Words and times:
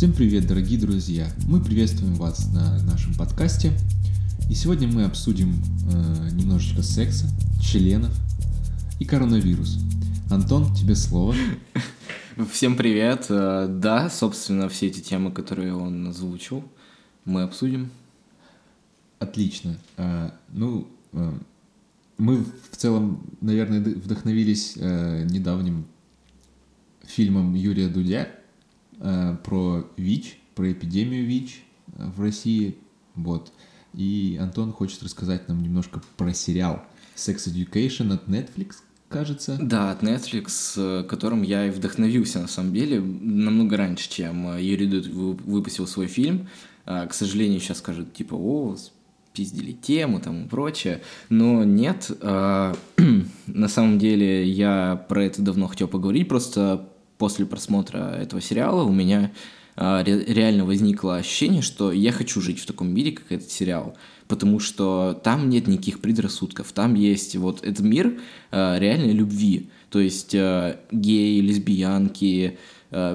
Всем 0.00 0.14
привет, 0.14 0.46
дорогие 0.46 0.80
друзья! 0.80 1.28
Мы 1.46 1.60
приветствуем 1.60 2.14
вас 2.14 2.50
на 2.54 2.82
нашем 2.84 3.12
подкасте. 3.12 3.70
И 4.48 4.54
сегодня 4.54 4.88
мы 4.88 5.04
обсудим 5.04 5.52
э, 5.92 6.30
немножечко 6.32 6.80
секса, 6.80 7.26
членов 7.62 8.10
и 8.98 9.04
коронавирус. 9.04 9.76
Антон, 10.30 10.72
тебе 10.74 10.94
слово. 10.94 11.34
Всем 12.50 12.78
привет. 12.78 13.26
Э, 13.28 13.66
да, 13.68 14.08
собственно, 14.08 14.70
все 14.70 14.86
эти 14.86 15.00
темы, 15.00 15.32
которые 15.32 15.74
он 15.74 16.08
озвучил, 16.08 16.64
мы 17.26 17.42
обсудим. 17.42 17.90
Отлично. 19.18 19.76
А, 19.98 20.34
ну, 20.48 20.88
а, 21.12 21.38
мы 22.16 22.38
в 22.38 22.74
целом, 22.74 23.22
наверное, 23.42 23.80
вдохновились 23.80 24.76
недавним 24.76 25.84
фильмом 27.04 27.54
Юрия 27.54 27.88
Дудя 27.88 28.39
про 29.00 29.86
ВИЧ, 29.96 30.38
про 30.54 30.72
эпидемию 30.72 31.26
ВИЧ 31.26 31.62
в 31.86 32.20
России. 32.20 32.76
Вот. 33.14 33.52
И 33.94 34.38
Антон 34.40 34.72
хочет 34.72 35.02
рассказать 35.02 35.48
нам 35.48 35.62
немножко 35.62 36.00
про 36.16 36.32
сериал 36.32 36.82
Sex 37.16 37.48
Education 37.48 38.12
от 38.14 38.28
Netflix, 38.28 38.76
кажется. 39.08 39.58
Да, 39.60 39.90
от 39.90 40.02
Netflix, 40.02 41.04
которым 41.04 41.42
я 41.42 41.66
и 41.66 41.70
вдохновился, 41.70 42.40
на 42.40 42.48
самом 42.48 42.72
деле, 42.72 43.00
намного 43.00 43.76
раньше, 43.76 44.08
чем 44.08 44.56
Юрий 44.58 44.86
Дуд 44.86 45.06
выпустил 45.06 45.86
свой 45.86 46.06
фильм. 46.06 46.48
К 46.84 47.12
сожалению, 47.12 47.60
сейчас 47.60 47.78
скажут, 47.78 48.14
типа, 48.14 48.34
о, 48.34 48.76
пиздили 49.32 49.72
тему 49.72 50.20
там 50.20 50.44
и 50.44 50.48
прочее. 50.48 51.02
Но 51.28 51.64
нет, 51.64 52.10
э, 52.20 52.74
на 53.46 53.68
самом 53.68 53.98
деле 53.98 54.48
я 54.48 55.04
про 55.08 55.24
это 55.24 55.42
давно 55.42 55.68
хотел 55.68 55.88
поговорить, 55.88 56.28
просто 56.28 56.88
после 57.20 57.44
просмотра 57.44 58.16
этого 58.18 58.40
сериала 58.40 58.82
у 58.82 58.92
меня 58.92 59.30
ре- 59.76 60.24
реально 60.24 60.64
возникло 60.64 61.16
ощущение, 61.16 61.60
что 61.60 61.92
я 61.92 62.12
хочу 62.12 62.40
жить 62.40 62.58
в 62.58 62.66
таком 62.66 62.88
мире, 62.88 63.12
как 63.12 63.30
этот 63.30 63.50
сериал, 63.50 63.94
потому 64.26 64.58
что 64.58 65.20
там 65.22 65.50
нет 65.50 65.68
никаких 65.68 66.00
предрассудков, 66.00 66.72
там 66.72 66.94
есть 66.94 67.36
вот 67.36 67.62
этот 67.62 67.84
мир 67.84 68.18
э, 68.50 68.78
реальной 68.78 69.12
любви, 69.12 69.68
то 69.90 70.00
есть 70.00 70.34
э, 70.34 70.78
геи, 70.90 71.40
лесбиянки, 71.40 72.58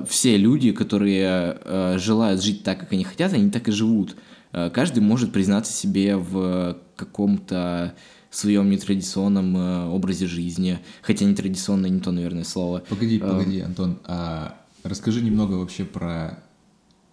все 0.08 0.38
люди, 0.38 0.72
которые 0.72 1.97
желают 1.97 2.42
жить 2.42 2.64
так, 2.64 2.80
как 2.80 2.94
они 2.94 3.03
хотят, 3.03 3.34
они 3.34 3.52
так 3.52 3.67
и 3.67 3.73
живут. 3.73 4.16
Каждый 4.53 5.02
может 5.02 5.34
признаться 5.34 5.73
себе 5.73 6.16
в 6.16 6.78
каком-то 6.95 7.94
своем 8.38 8.69
нетрадиционном 8.69 9.58
э, 9.58 9.88
образе 9.88 10.28
жизни, 10.28 10.80
хотя 11.02 11.25
нетрадиционное 11.25 11.89
не 11.89 12.00
то, 12.00 12.11
наверное, 12.11 12.44
слово. 12.44 12.83
Погоди, 12.89 13.17
э, 13.17 13.19
погоди, 13.19 13.59
Антон, 13.61 14.00
а 14.05 14.58
расскажи 14.83 15.22
немного 15.22 15.53
вообще 15.53 15.86
про 15.86 16.44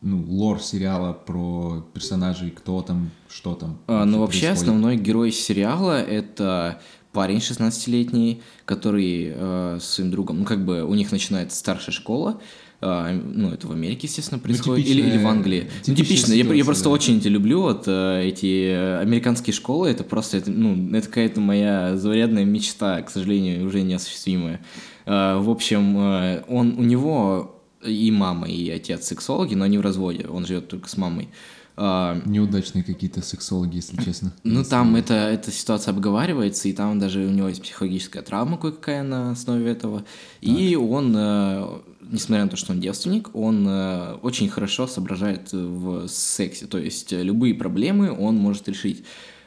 ну, 0.02 0.24
лор 0.28 0.60
сериала, 0.60 1.12
про 1.12 1.86
персонажей, 1.94 2.50
кто 2.50 2.82
там, 2.82 3.10
что 3.28 3.54
там. 3.54 3.78
А, 3.86 4.04
ну, 4.04 4.18
вообще, 4.18 4.46
происходит. 4.46 4.62
основной 4.62 4.96
герой 4.96 5.30
сериала— 5.32 6.02
это 6.02 6.80
парень 7.12 7.38
16-летний, 7.38 8.42
который 8.64 9.32
э, 9.34 9.78
с 9.80 9.84
своим 9.84 10.10
другом, 10.10 10.40
ну, 10.40 10.44
как 10.44 10.64
бы 10.64 10.82
у 10.82 10.94
них 10.94 11.12
начинается 11.12 11.56
старшая 11.56 11.94
школа, 11.94 12.40
а, 12.82 13.12
ну, 13.12 13.50
это 13.50 13.68
в 13.68 13.72
Америке, 13.72 14.08
естественно, 14.08 14.38
ну, 14.38 14.44
происходит, 14.44 14.86
ну, 14.86 14.92
или, 14.92 15.00
или 15.00 15.22
в 15.22 15.26
Англии. 15.26 15.70
Ну, 15.86 15.94
типично, 15.94 16.32
я, 16.32 16.44
я 16.44 16.64
просто 16.64 16.84
да. 16.84 16.90
очень 16.90 17.18
эти 17.18 17.28
люблю, 17.28 17.62
вот 17.62 17.84
э, 17.86 18.24
эти 18.24 18.98
американские 19.00 19.54
школы, 19.54 19.88
это 19.88 20.02
просто, 20.02 20.38
это, 20.38 20.50
ну, 20.50 20.94
это 20.96 21.06
какая-то 21.06 21.40
моя 21.40 21.96
заурядная 21.96 22.44
мечта, 22.44 23.00
к 23.02 23.10
сожалению, 23.10 23.64
уже 23.64 23.82
неосуществимая. 23.82 24.60
А, 25.06 25.38
в 25.38 25.48
общем, 25.48 25.96
э, 25.96 26.42
он, 26.48 26.76
у 26.76 26.82
него 26.82 27.62
и 27.84 28.10
мама, 28.10 28.48
и 28.48 28.68
отец 28.70 29.06
сексологи, 29.06 29.54
но 29.54 29.64
они 29.64 29.78
в 29.78 29.80
разводе, 29.80 30.26
он 30.26 30.44
живет 30.44 30.66
только 30.68 30.88
с 30.88 30.96
мамой. 30.96 31.28
А, 31.74 32.20
Неудачные 32.26 32.84
какие-то 32.84 33.22
сексологи, 33.22 33.76
если 33.76 33.96
честно. 34.02 34.32
Ну, 34.44 34.62
там 34.62 34.94
это, 34.94 35.14
эта 35.14 35.50
ситуация 35.50 35.92
обговаривается, 35.92 36.68
и 36.68 36.72
там 36.72 36.98
даже 36.98 37.20
у 37.20 37.30
него 37.30 37.48
есть 37.48 37.62
психологическая 37.62 38.22
травма 38.22 38.58
кое-какая 38.58 39.02
на 39.02 39.30
основе 39.30 39.70
этого. 39.70 40.00
Так. 40.00 40.06
И 40.40 40.76
он, 40.76 41.14
э, 41.16 41.80
несмотря 42.12 42.44
на 42.44 42.50
то, 42.50 42.56
что 42.56 42.72
он 42.72 42.80
девственник, 42.80 43.34
он 43.34 43.66
э, 43.68 44.14
очень 44.22 44.48
хорошо 44.48 44.86
соображает 44.86 45.52
в 45.52 46.06
сексе. 46.06 46.66
То 46.66 46.78
есть 46.78 47.10
любые 47.12 47.54
проблемы 47.54 48.16
он 48.16 48.36
может 48.36 48.68
решить. 48.68 49.04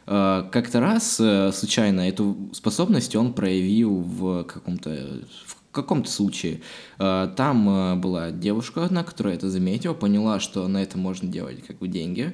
Э, 0.07 0.43
как-то 0.51 0.81
раз 0.81 1.21
случайно 1.57 2.01
эту 2.01 2.49
способность 2.51 3.15
он 3.15 3.33
проявил 3.33 4.01
в 4.01 4.43
каком-то 4.43 5.21
в 5.45 5.55
каком-то 5.75 6.09
случае. 6.09 6.61
Э, 6.97 7.29
там 7.35 7.69
э, 7.69 7.95
была 7.95 8.31
девушка 8.31 8.83
одна, 8.83 9.03
которая 9.03 9.35
это 9.35 9.49
заметила, 9.49 9.93
поняла, 9.93 10.39
что 10.39 10.67
на 10.67 10.81
это 10.81 10.97
можно 10.97 11.29
делать 11.29 11.63
как 11.67 11.77
бы 11.77 11.87
деньги. 11.87 12.33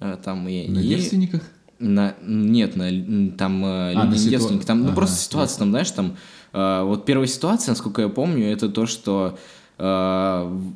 Э, 0.00 0.16
там 0.22 0.48
и, 0.48 0.66
на 0.68 0.78
и... 0.78 0.88
девственниках? 0.88 1.42
На, 1.78 2.14
нет, 2.22 2.74
на, 2.74 2.88
там 3.36 3.62
а, 3.62 4.06
не 4.06 4.16
ситу... 4.16 4.30
девственники, 4.30 4.64
там 4.64 4.78
ну, 4.78 4.86
ага, 4.86 4.94
просто 4.94 5.16
ситуация, 5.16 5.58
там, 5.58 5.70
знаешь, 5.70 5.90
там, 5.90 6.16
вот 6.54 7.04
первая 7.04 7.26
ситуация, 7.26 7.72
насколько 7.72 8.00
я 8.00 8.08
помню, 8.08 8.50
это 8.50 8.70
то, 8.70 8.86
что 8.86 9.38
один 9.78 10.72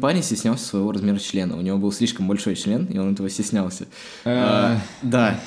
парень 0.00 0.22
стеснялся 0.22 0.64
своего 0.64 0.92
размера 0.92 1.18
члена. 1.18 1.56
У 1.56 1.60
него 1.60 1.78
был 1.78 1.92
слишком 1.92 2.28
большой 2.28 2.54
член, 2.54 2.86
и 2.86 2.98
он 2.98 3.14
этого 3.14 3.28
стеснялся. 3.28 3.86
Да. 4.24 5.40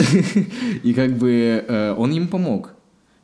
И 0.82 0.94
как 0.94 1.16
бы 1.16 1.94
он 1.98 2.12
им 2.12 2.28
помог. 2.28 2.70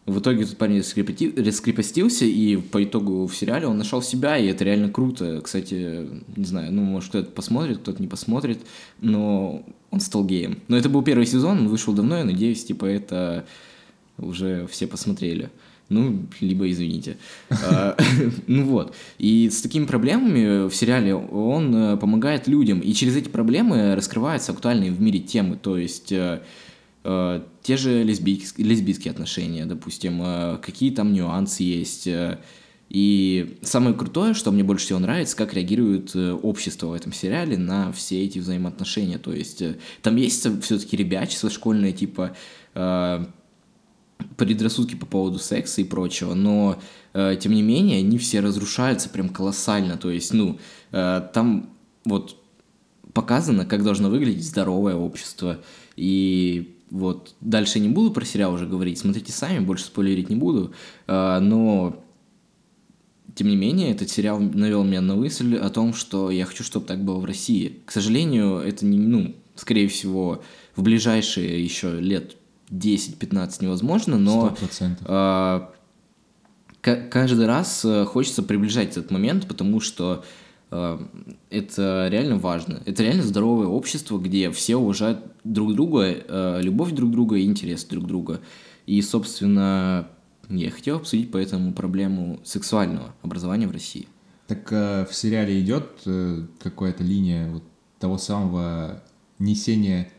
В 0.06 0.18
итоге 0.18 0.42
этот 0.42 0.56
парень 0.56 0.78
раскрепостился, 0.78 2.24
и 2.24 2.56
по 2.56 2.82
итогу 2.82 3.26
в 3.26 3.36
сериале 3.36 3.66
он 3.66 3.78
нашел 3.78 4.02
себя, 4.02 4.36
и 4.36 4.46
это 4.46 4.64
реально 4.64 4.90
круто. 4.90 5.40
Кстати, 5.40 6.08
не 6.36 6.44
знаю, 6.44 6.72
ну, 6.72 6.82
может, 6.82 7.10
кто-то 7.10 7.30
посмотрит, 7.30 7.78
кто-то 7.78 8.02
не 8.02 8.08
посмотрит, 8.08 8.58
но 9.00 9.62
он 9.90 10.00
стал 10.00 10.24
геем. 10.24 10.60
Но 10.68 10.76
это 10.76 10.88
был 10.88 11.02
первый 11.02 11.26
сезон, 11.26 11.58
он 11.58 11.68
вышел 11.68 11.92
давно, 11.92 12.18
я 12.18 12.24
надеюсь, 12.24 12.64
типа, 12.64 12.86
это 12.86 13.44
уже 14.18 14.66
все 14.68 14.88
посмотрели. 14.88 15.50
Ну, 15.90 16.26
либо 16.40 16.70
извините. 16.70 17.18
А, 17.50 17.96
ну 18.46 18.64
вот. 18.64 18.94
И 19.18 19.50
с 19.50 19.60
такими 19.60 19.84
проблемами 19.84 20.68
в 20.68 20.74
сериале 20.74 21.14
он 21.14 21.74
э, 21.74 21.96
помогает 21.98 22.48
людям, 22.48 22.80
и 22.80 22.92
через 22.94 23.16
эти 23.16 23.28
проблемы 23.28 23.94
раскрываются 23.94 24.52
актуальные 24.52 24.92
в 24.92 25.00
мире 25.00 25.20
темы. 25.20 25.56
То 25.56 25.76
есть 25.76 26.10
э, 26.10 26.40
Э, 27.02 27.40
те 27.62 27.76
же 27.76 28.02
лесбийские, 28.02 29.10
отношения, 29.10 29.66
допустим, 29.66 30.58
какие 30.60 30.90
там 30.90 31.12
нюансы 31.12 31.62
есть. 31.62 32.08
И 32.88 33.58
самое 33.62 33.94
крутое, 33.94 34.34
что 34.34 34.50
мне 34.50 34.64
больше 34.64 34.86
всего 34.86 34.98
нравится, 34.98 35.36
как 35.36 35.54
реагирует 35.54 36.14
общество 36.16 36.88
в 36.88 36.92
этом 36.92 37.12
сериале 37.12 37.56
на 37.56 37.92
все 37.92 38.24
эти 38.24 38.38
взаимоотношения. 38.40 39.18
То 39.18 39.32
есть 39.32 39.62
там 40.02 40.16
есть 40.16 40.46
все-таки 40.62 40.96
ребячество 40.96 41.50
школьное, 41.50 41.92
типа 41.92 42.36
предрассудки 44.36 44.94
по 44.94 45.06
поводу 45.06 45.38
секса 45.38 45.80
и 45.80 45.84
прочего, 45.84 46.34
но 46.34 46.80
тем 47.12 47.52
не 47.52 47.62
менее 47.62 47.98
они 47.98 48.18
все 48.18 48.40
разрушаются 48.40 49.08
прям 49.08 49.28
колоссально. 49.28 49.96
То 49.96 50.10
есть, 50.10 50.32
ну, 50.32 50.58
там 50.90 51.70
вот 52.04 52.36
показано, 53.12 53.66
как 53.66 53.82
должно 53.82 54.08
выглядеть 54.08 54.46
здоровое 54.46 54.94
общество. 54.94 55.58
И 55.96 56.76
вот. 56.90 57.34
Дальше 57.40 57.78
не 57.80 57.88
буду 57.88 58.10
про 58.10 58.24
сериал 58.24 58.54
уже 58.54 58.66
говорить, 58.66 58.98
смотрите 58.98 59.32
сами, 59.32 59.64
больше 59.64 59.84
спойлерить 59.84 60.28
не 60.28 60.36
буду. 60.36 60.72
А, 61.06 61.40
но, 61.40 62.02
тем 63.34 63.48
не 63.48 63.56
менее, 63.56 63.92
этот 63.92 64.10
сериал 64.10 64.40
навел 64.40 64.84
меня 64.84 65.00
на 65.00 65.14
мысль 65.14 65.56
о 65.56 65.70
том, 65.70 65.94
что 65.94 66.30
я 66.30 66.44
хочу, 66.44 66.64
чтобы 66.64 66.86
так 66.86 67.04
было 67.04 67.18
в 67.18 67.24
России. 67.24 67.80
К 67.86 67.92
сожалению, 67.92 68.58
это 68.58 68.84
не, 68.86 68.98
ну, 68.98 69.34
скорее 69.54 69.88
всего, 69.88 70.42
в 70.74 70.82
ближайшие 70.82 71.62
еще 71.62 72.00
лет 72.00 72.36
10-15 72.70 73.56
невозможно, 73.60 74.18
но... 74.18 74.56
100%. 74.60 74.96
А, 75.04 75.70
каждый 76.80 77.46
раз 77.46 77.84
э, 77.84 78.04
хочется 78.04 78.42
приближать 78.42 78.90
этот 78.90 79.10
момент, 79.10 79.46
потому 79.46 79.80
что 79.80 80.24
Э, 80.70 80.98
это 81.50 82.08
реально 82.10 82.38
важно. 82.38 82.82
Это 82.86 83.02
реально 83.02 83.22
здоровое 83.22 83.66
общество, 83.66 84.18
где 84.18 84.50
все 84.50 84.76
уважают 84.76 85.20
друг 85.44 85.74
друга, 85.74 86.04
э, 86.06 86.60
любовь 86.62 86.92
друг 86.92 87.10
друга 87.10 87.36
и 87.36 87.44
интерес 87.44 87.84
друг 87.84 88.06
друга. 88.06 88.40
И, 88.86 89.00
собственно, 89.02 90.08
я 90.48 90.70
хотел 90.70 90.96
обсудить 90.96 91.30
поэтому 91.30 91.72
проблему 91.72 92.40
сексуального 92.44 93.14
образования 93.22 93.66
в 93.66 93.72
России. 93.72 94.08
Так 94.46 94.68
в 94.72 95.10
сериале 95.12 95.60
идет 95.60 96.02
какая-то 96.58 97.04
линия 97.04 97.48
вот 97.52 97.62
того 98.00 98.18
самого 98.18 99.00
несения, 99.38 100.10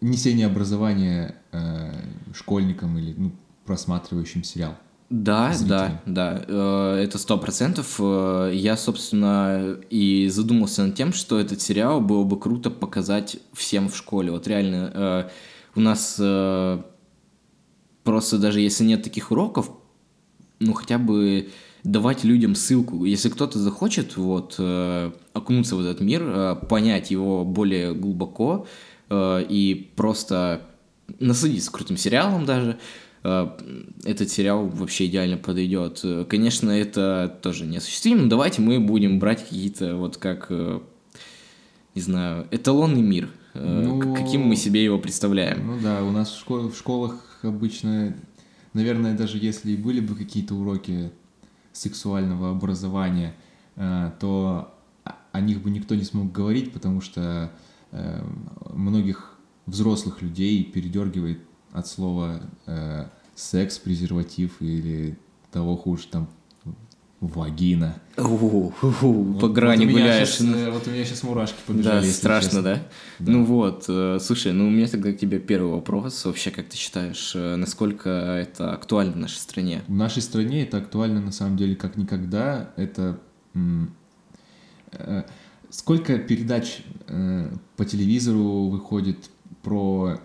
несения 0.00 0.46
образования 0.46 1.36
школьникам 2.34 2.98
или 2.98 3.14
ну, 3.16 3.32
просматривающим 3.64 4.44
сериал? 4.44 4.74
Да, 5.10 5.52
зрителям. 5.52 5.98
да, 6.06 6.34
да, 6.38 6.44
э, 6.46 7.02
это 7.02 7.18
сто 7.18 7.36
процентов. 7.36 7.96
Э, 7.98 8.52
я, 8.54 8.76
собственно, 8.76 9.76
и 9.90 10.28
задумался 10.28 10.84
над 10.84 10.94
тем, 10.94 11.12
что 11.12 11.40
этот 11.40 11.60
сериал 11.60 12.00
было 12.00 12.22
бы 12.22 12.38
круто 12.38 12.70
показать 12.70 13.38
всем 13.52 13.88
в 13.88 13.96
школе. 13.96 14.30
Вот 14.30 14.46
реально, 14.46 14.92
э, 14.94 15.28
у 15.74 15.80
нас 15.80 16.14
просто 18.04 18.38
даже 18.38 18.60
если 18.60 18.84
нет 18.84 19.02
таких 19.02 19.30
уроков, 19.30 19.70
ну 20.60 20.72
хотя 20.74 20.98
бы 20.98 21.48
давать 21.84 22.24
людям 22.24 22.54
ссылку. 22.54 23.04
Если 23.04 23.28
кто-то 23.28 23.58
захочет 23.58 24.16
вот 24.16 24.56
э, 24.58 25.12
окунуться 25.32 25.76
в 25.76 25.80
этот 25.80 26.00
мир, 26.00 26.22
э, 26.24 26.56
понять 26.68 27.10
его 27.10 27.44
более 27.44 27.94
глубоко 27.94 28.66
э, 28.66 28.89
и 29.10 29.90
просто 29.96 30.62
насладиться 31.18 31.72
крутым 31.72 31.96
сериалом 31.96 32.44
даже, 32.46 32.78
э, 33.24 33.48
этот 34.04 34.30
сериал 34.30 34.66
вообще 34.66 35.06
идеально 35.06 35.36
подойдет. 35.36 36.04
Конечно, 36.28 36.70
это 36.70 37.38
тоже 37.42 37.66
неосуществимо, 37.66 38.22
но 38.22 38.28
давайте 38.28 38.62
мы 38.62 38.78
будем 38.80 39.18
брать 39.18 39.42
какие-то 39.44 39.96
вот 39.96 40.16
как, 40.16 40.46
э, 40.50 40.80
не 41.94 42.02
знаю, 42.02 42.46
эталонный 42.50 43.02
мир, 43.02 43.28
э, 43.54 43.82
Ну, 43.84 44.14
каким 44.14 44.42
мы 44.42 44.56
себе 44.56 44.84
его 44.84 44.98
представляем. 44.98 45.66
Ну 45.66 45.78
да, 45.82 46.02
у 46.04 46.10
нас 46.12 46.30
в, 46.30 46.38
школ- 46.38 46.70
в 46.70 46.76
школах 46.78 47.40
обычно, 47.42 48.16
наверное, 48.74 49.16
даже 49.16 49.38
если 49.38 49.72
и 49.72 49.76
были 49.76 50.00
бы 50.00 50.14
какие-то 50.14 50.54
уроки 50.54 51.10
сексуального 51.72 52.50
образования, 52.50 53.34
э, 53.76 54.12
то 54.20 54.74
о 55.32 55.40
них 55.40 55.62
бы 55.62 55.70
никто 55.70 55.94
не 55.94 56.04
смог 56.04 56.30
говорить, 56.32 56.72
потому 56.72 57.00
что 57.00 57.50
э, 57.92 58.22
многих 58.72 59.38
взрослых 59.66 60.22
людей 60.22 60.64
передергивает 60.64 61.40
от 61.72 61.86
слова 61.86 62.40
э, 62.66 63.06
секс, 63.34 63.78
презерватив 63.78 64.56
или 64.60 65.16
того 65.52 65.76
хуже 65.76 66.06
там 66.10 66.28
вагина. 67.20 68.00
О, 68.16 68.72
по 68.80 69.06
Вот- 69.08 69.52
грани 69.52 69.84
вот 69.84 69.92
гуляешь. 69.92 70.28
щас, 70.28 70.40
э, 70.40 70.70
вот 70.70 70.86
у 70.88 70.90
меня 70.90 71.04
сейчас 71.04 71.22
мурашки 71.22 71.58
побежали. 71.66 72.06
Да, 72.06 72.12
страшно, 72.12 72.48
честно. 72.48 72.62
да? 72.62 72.80
Ну 73.18 73.44
вот, 73.44 73.84
э, 73.88 74.18
слушай, 74.20 74.52
ну 74.52 74.66
у 74.66 74.70
меня 74.70 74.88
тогда 74.88 75.12
к 75.12 75.18
тебе 75.18 75.38
первый 75.38 75.70
вопрос. 75.72 76.24
Вообще, 76.24 76.50
как 76.50 76.68
ты 76.68 76.76
считаешь, 76.78 77.32
насколько 77.34 78.08
это 78.08 78.72
актуально 78.72 79.12
в 79.12 79.16
нашей 79.18 79.36
стране? 79.36 79.82
В 79.86 79.92
нашей 79.94 80.22
стране 80.22 80.62
это 80.62 80.78
актуально 80.78 81.20
на 81.20 81.32
самом 81.32 81.56
деле 81.58 81.76
как 81.76 81.96
никогда. 81.96 82.72
Это 82.76 83.20
сколько 85.70 86.18
передач 86.18 86.82
э, 87.08 87.50
по 87.76 87.84
телевизору 87.84 88.68
выходит 88.68 89.30
про 89.62 90.20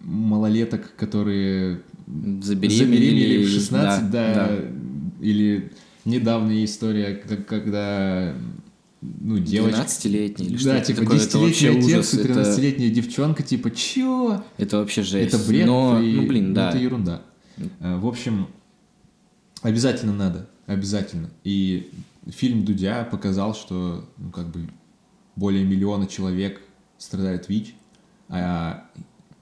малолеток, 0.00 0.94
которые 0.96 1.82
Забеременели, 2.06 3.44
в 3.44 3.48
16, 3.48 4.10
да, 4.10 4.34
да. 4.34 4.58
или 5.20 5.70
недавняя 6.04 6.64
история, 6.64 7.14
когда 7.14 8.34
ну, 9.00 9.38
девочка... 9.38 9.80
12-летний 9.82 10.46
или 10.46 10.54
да, 10.54 10.58
что-то 10.58 10.84
типа 10.86 11.00
такое, 11.02 11.18
это 11.20 11.38
вообще 11.38 11.66
10-летний 11.68 11.92
отец 11.94 11.98
ужас, 11.98 12.14
и 12.14 12.18
это- 12.20 12.40
13-летняя 12.40 12.90
девчонка, 12.90 13.42
типа, 13.42 13.70
чё? 13.70 14.44
Это 14.58 14.78
вообще 14.78 15.02
жесть. 15.02 15.34
Это 15.34 15.46
бред, 15.46 15.66
Но, 15.66 16.00
и- 16.02 16.12
ну 16.14 16.26
блин, 16.26 16.48
ну, 16.48 16.54
да. 16.54 16.68
это 16.70 16.78
ерунда. 16.78 17.22
Э, 17.80 17.96
В 17.98 18.06
общем, 18.06 18.48
обязательно 19.62 20.12
надо, 20.14 20.48
обязательно. 20.66 21.30
И 21.44 21.90
фильм 22.30 22.64
Дудя 22.64 23.04
показал, 23.04 23.54
что, 23.54 24.08
ну, 24.16 24.30
как 24.30 24.50
бы, 24.50 24.68
более 25.36 25.64
миллиона 25.64 26.06
человек 26.06 26.60
страдает 26.98 27.48
ВИЧ, 27.48 27.74
а, 28.28 28.84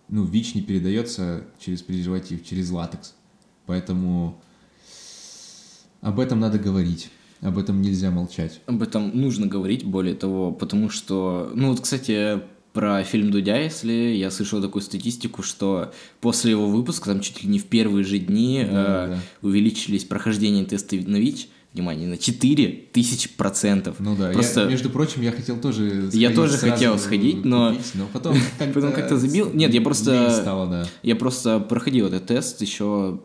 ну, 0.09 0.25
ВИЧ 0.25 0.55
не 0.55 0.63
передается 0.63 1.45
через 1.59 1.83
презерватив, 1.83 2.45
через 2.47 2.71
латекс. 2.71 3.15
Поэтому 3.67 4.41
об 6.01 6.21
этом 6.21 6.41
надо 6.41 6.59
говорить, 6.59 7.11
об 7.41 7.59
этом 7.59 7.83
нельзя 7.83 8.11
молчать. 8.11 8.61
Об 8.67 8.83
этом 8.83 9.17
нужно 9.17 9.47
говорить, 9.47 9.85
более 9.85 10.15
того, 10.15 10.53
потому 10.53 10.89
что... 10.91 11.51
Ну 11.55 11.71
вот, 11.71 11.81
кстати, 11.81 12.41
про 12.73 13.03
фильм 13.03 13.31
Дудя, 13.31 13.59
если 13.59 13.93
я 13.93 14.31
слышал 14.31 14.63
такую 14.63 14.83
статистику, 14.83 15.43
что 15.43 15.93
после 16.21 16.53
его 16.53 16.69
выпуска, 16.69 17.11
там 17.11 17.21
чуть 17.21 17.43
ли 17.43 17.49
не 17.49 17.59
в 17.59 17.65
первые 17.65 18.05
же 18.05 18.19
дни 18.19 18.65
Да, 18.65 19.07
э, 19.07 19.09
да. 19.11 19.19
увеличились 19.43 20.05
прохождения 20.05 20.65
теста 20.65 20.97
на 20.97 21.17
ВИЧ, 21.17 21.49
внимание, 21.75 22.09
на 22.09 22.17
4 22.19 22.67
тысячи 22.93 23.29
процентов. 23.29 23.97
Ну 24.01 24.17
да, 24.17 24.31
Просто... 24.31 24.63
я, 24.63 24.67
между 24.69 24.91
прочим, 24.91 25.23
я 25.23 25.31
хотел 25.33 25.59
тоже 25.61 25.85
Я 26.13 26.31
сходить 26.31 26.35
тоже 26.35 26.53
сразу 26.55 26.73
хотел 26.75 26.99
сходить, 26.99 27.45
но- 27.45 27.71
купить, 27.73 27.91
но 27.95 28.07
потом 28.13 28.37
как-то, 28.59 28.73
Потом 28.81 28.93
как-то 28.93 29.17
забил. 29.19 29.51
Нет, 29.53 29.73
я 29.75 29.81
просто- 29.81 30.31
стало, 30.31 30.67
да. 30.67 30.87
Я 31.03 31.15
просто 31.17 31.61
проходил 31.61 32.07
этот 32.07 32.27
тест 32.27 32.61
еще, 32.63 33.21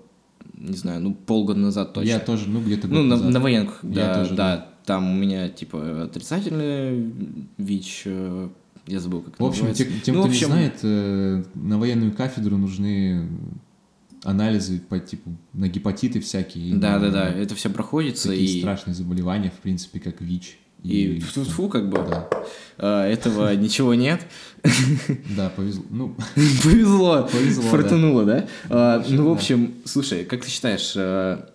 не 0.57 0.75
знаю, 0.77 1.01
ну 1.01 1.13
полгода 1.13 1.59
назад 1.59 1.93
точно. 1.93 2.09
Я 2.09 2.19
тоже, 2.19 2.49
ну, 2.49 2.61
где-то 2.61 2.87
Ну, 2.87 3.01
на, 3.03 3.15
назад. 3.15 3.29
на 3.31 3.39
военках, 3.39 3.79
Я 3.83 3.89
да, 3.89 4.15
тоже, 4.23 4.35
да. 4.35 4.69
Там 4.85 5.09
у 5.09 5.15
меня, 5.15 5.47
типа, 5.47 6.03
отрицательный 6.03 7.13
ВИЧ, 7.57 8.01
э, 8.05 8.49
я 8.87 8.99
забыл, 8.99 9.21
как 9.21 9.39
В 9.39 9.45
общем, 9.45 9.67
называется. 9.67 9.85
те- 9.85 10.05
тем, 10.05 10.15
Ну, 10.15 10.21
кто 10.23 10.29
общем, 10.29 10.47
не 10.47 10.53
знает, 10.53 10.79
э, 10.83 11.43
на 11.55 11.79
военную 11.79 12.11
кафедру 12.11 12.57
нужны 12.57 13.29
анализы 14.23 14.79
по 14.79 14.99
типу 14.99 15.31
на 15.53 15.67
гепатиты 15.67 16.19
всякие. 16.19 16.75
Да, 16.75 16.99
да, 16.99 17.09
да, 17.09 17.29
это 17.29 17.55
все 17.55 17.69
проходится, 17.69 18.29
Такие 18.29 18.57
и, 18.57 18.59
страшные 18.61 18.95
заболевания, 18.95 19.51
в 19.55 19.61
принципе, 19.61 19.99
как 19.99 20.21
ВИЧ. 20.21 20.57
и 20.83 21.19
фу 21.19 21.69
как 21.69 21.89
бы, 21.89 21.97
Да, 21.97 22.29
э, 22.77 23.11
этого 23.11 23.55
ничего 23.55 23.93
нет. 23.93 24.25
да, 25.37 25.49
повезло. 25.49 25.83
Ну, 25.89 26.15
Повезло, 26.35 27.29
Повезло, 27.31 27.63
фартануло, 27.63 28.25
да? 28.25 28.47
А, 28.69 28.95
общем, 28.95 29.15
ну, 29.15 29.23
в 29.23 29.25
да. 29.27 29.31
общем, 29.33 29.73
слушай, 29.85 30.25
как 30.25 30.43
ты 30.43 30.49
считаешь, 30.49 30.93
э, 30.95 31.45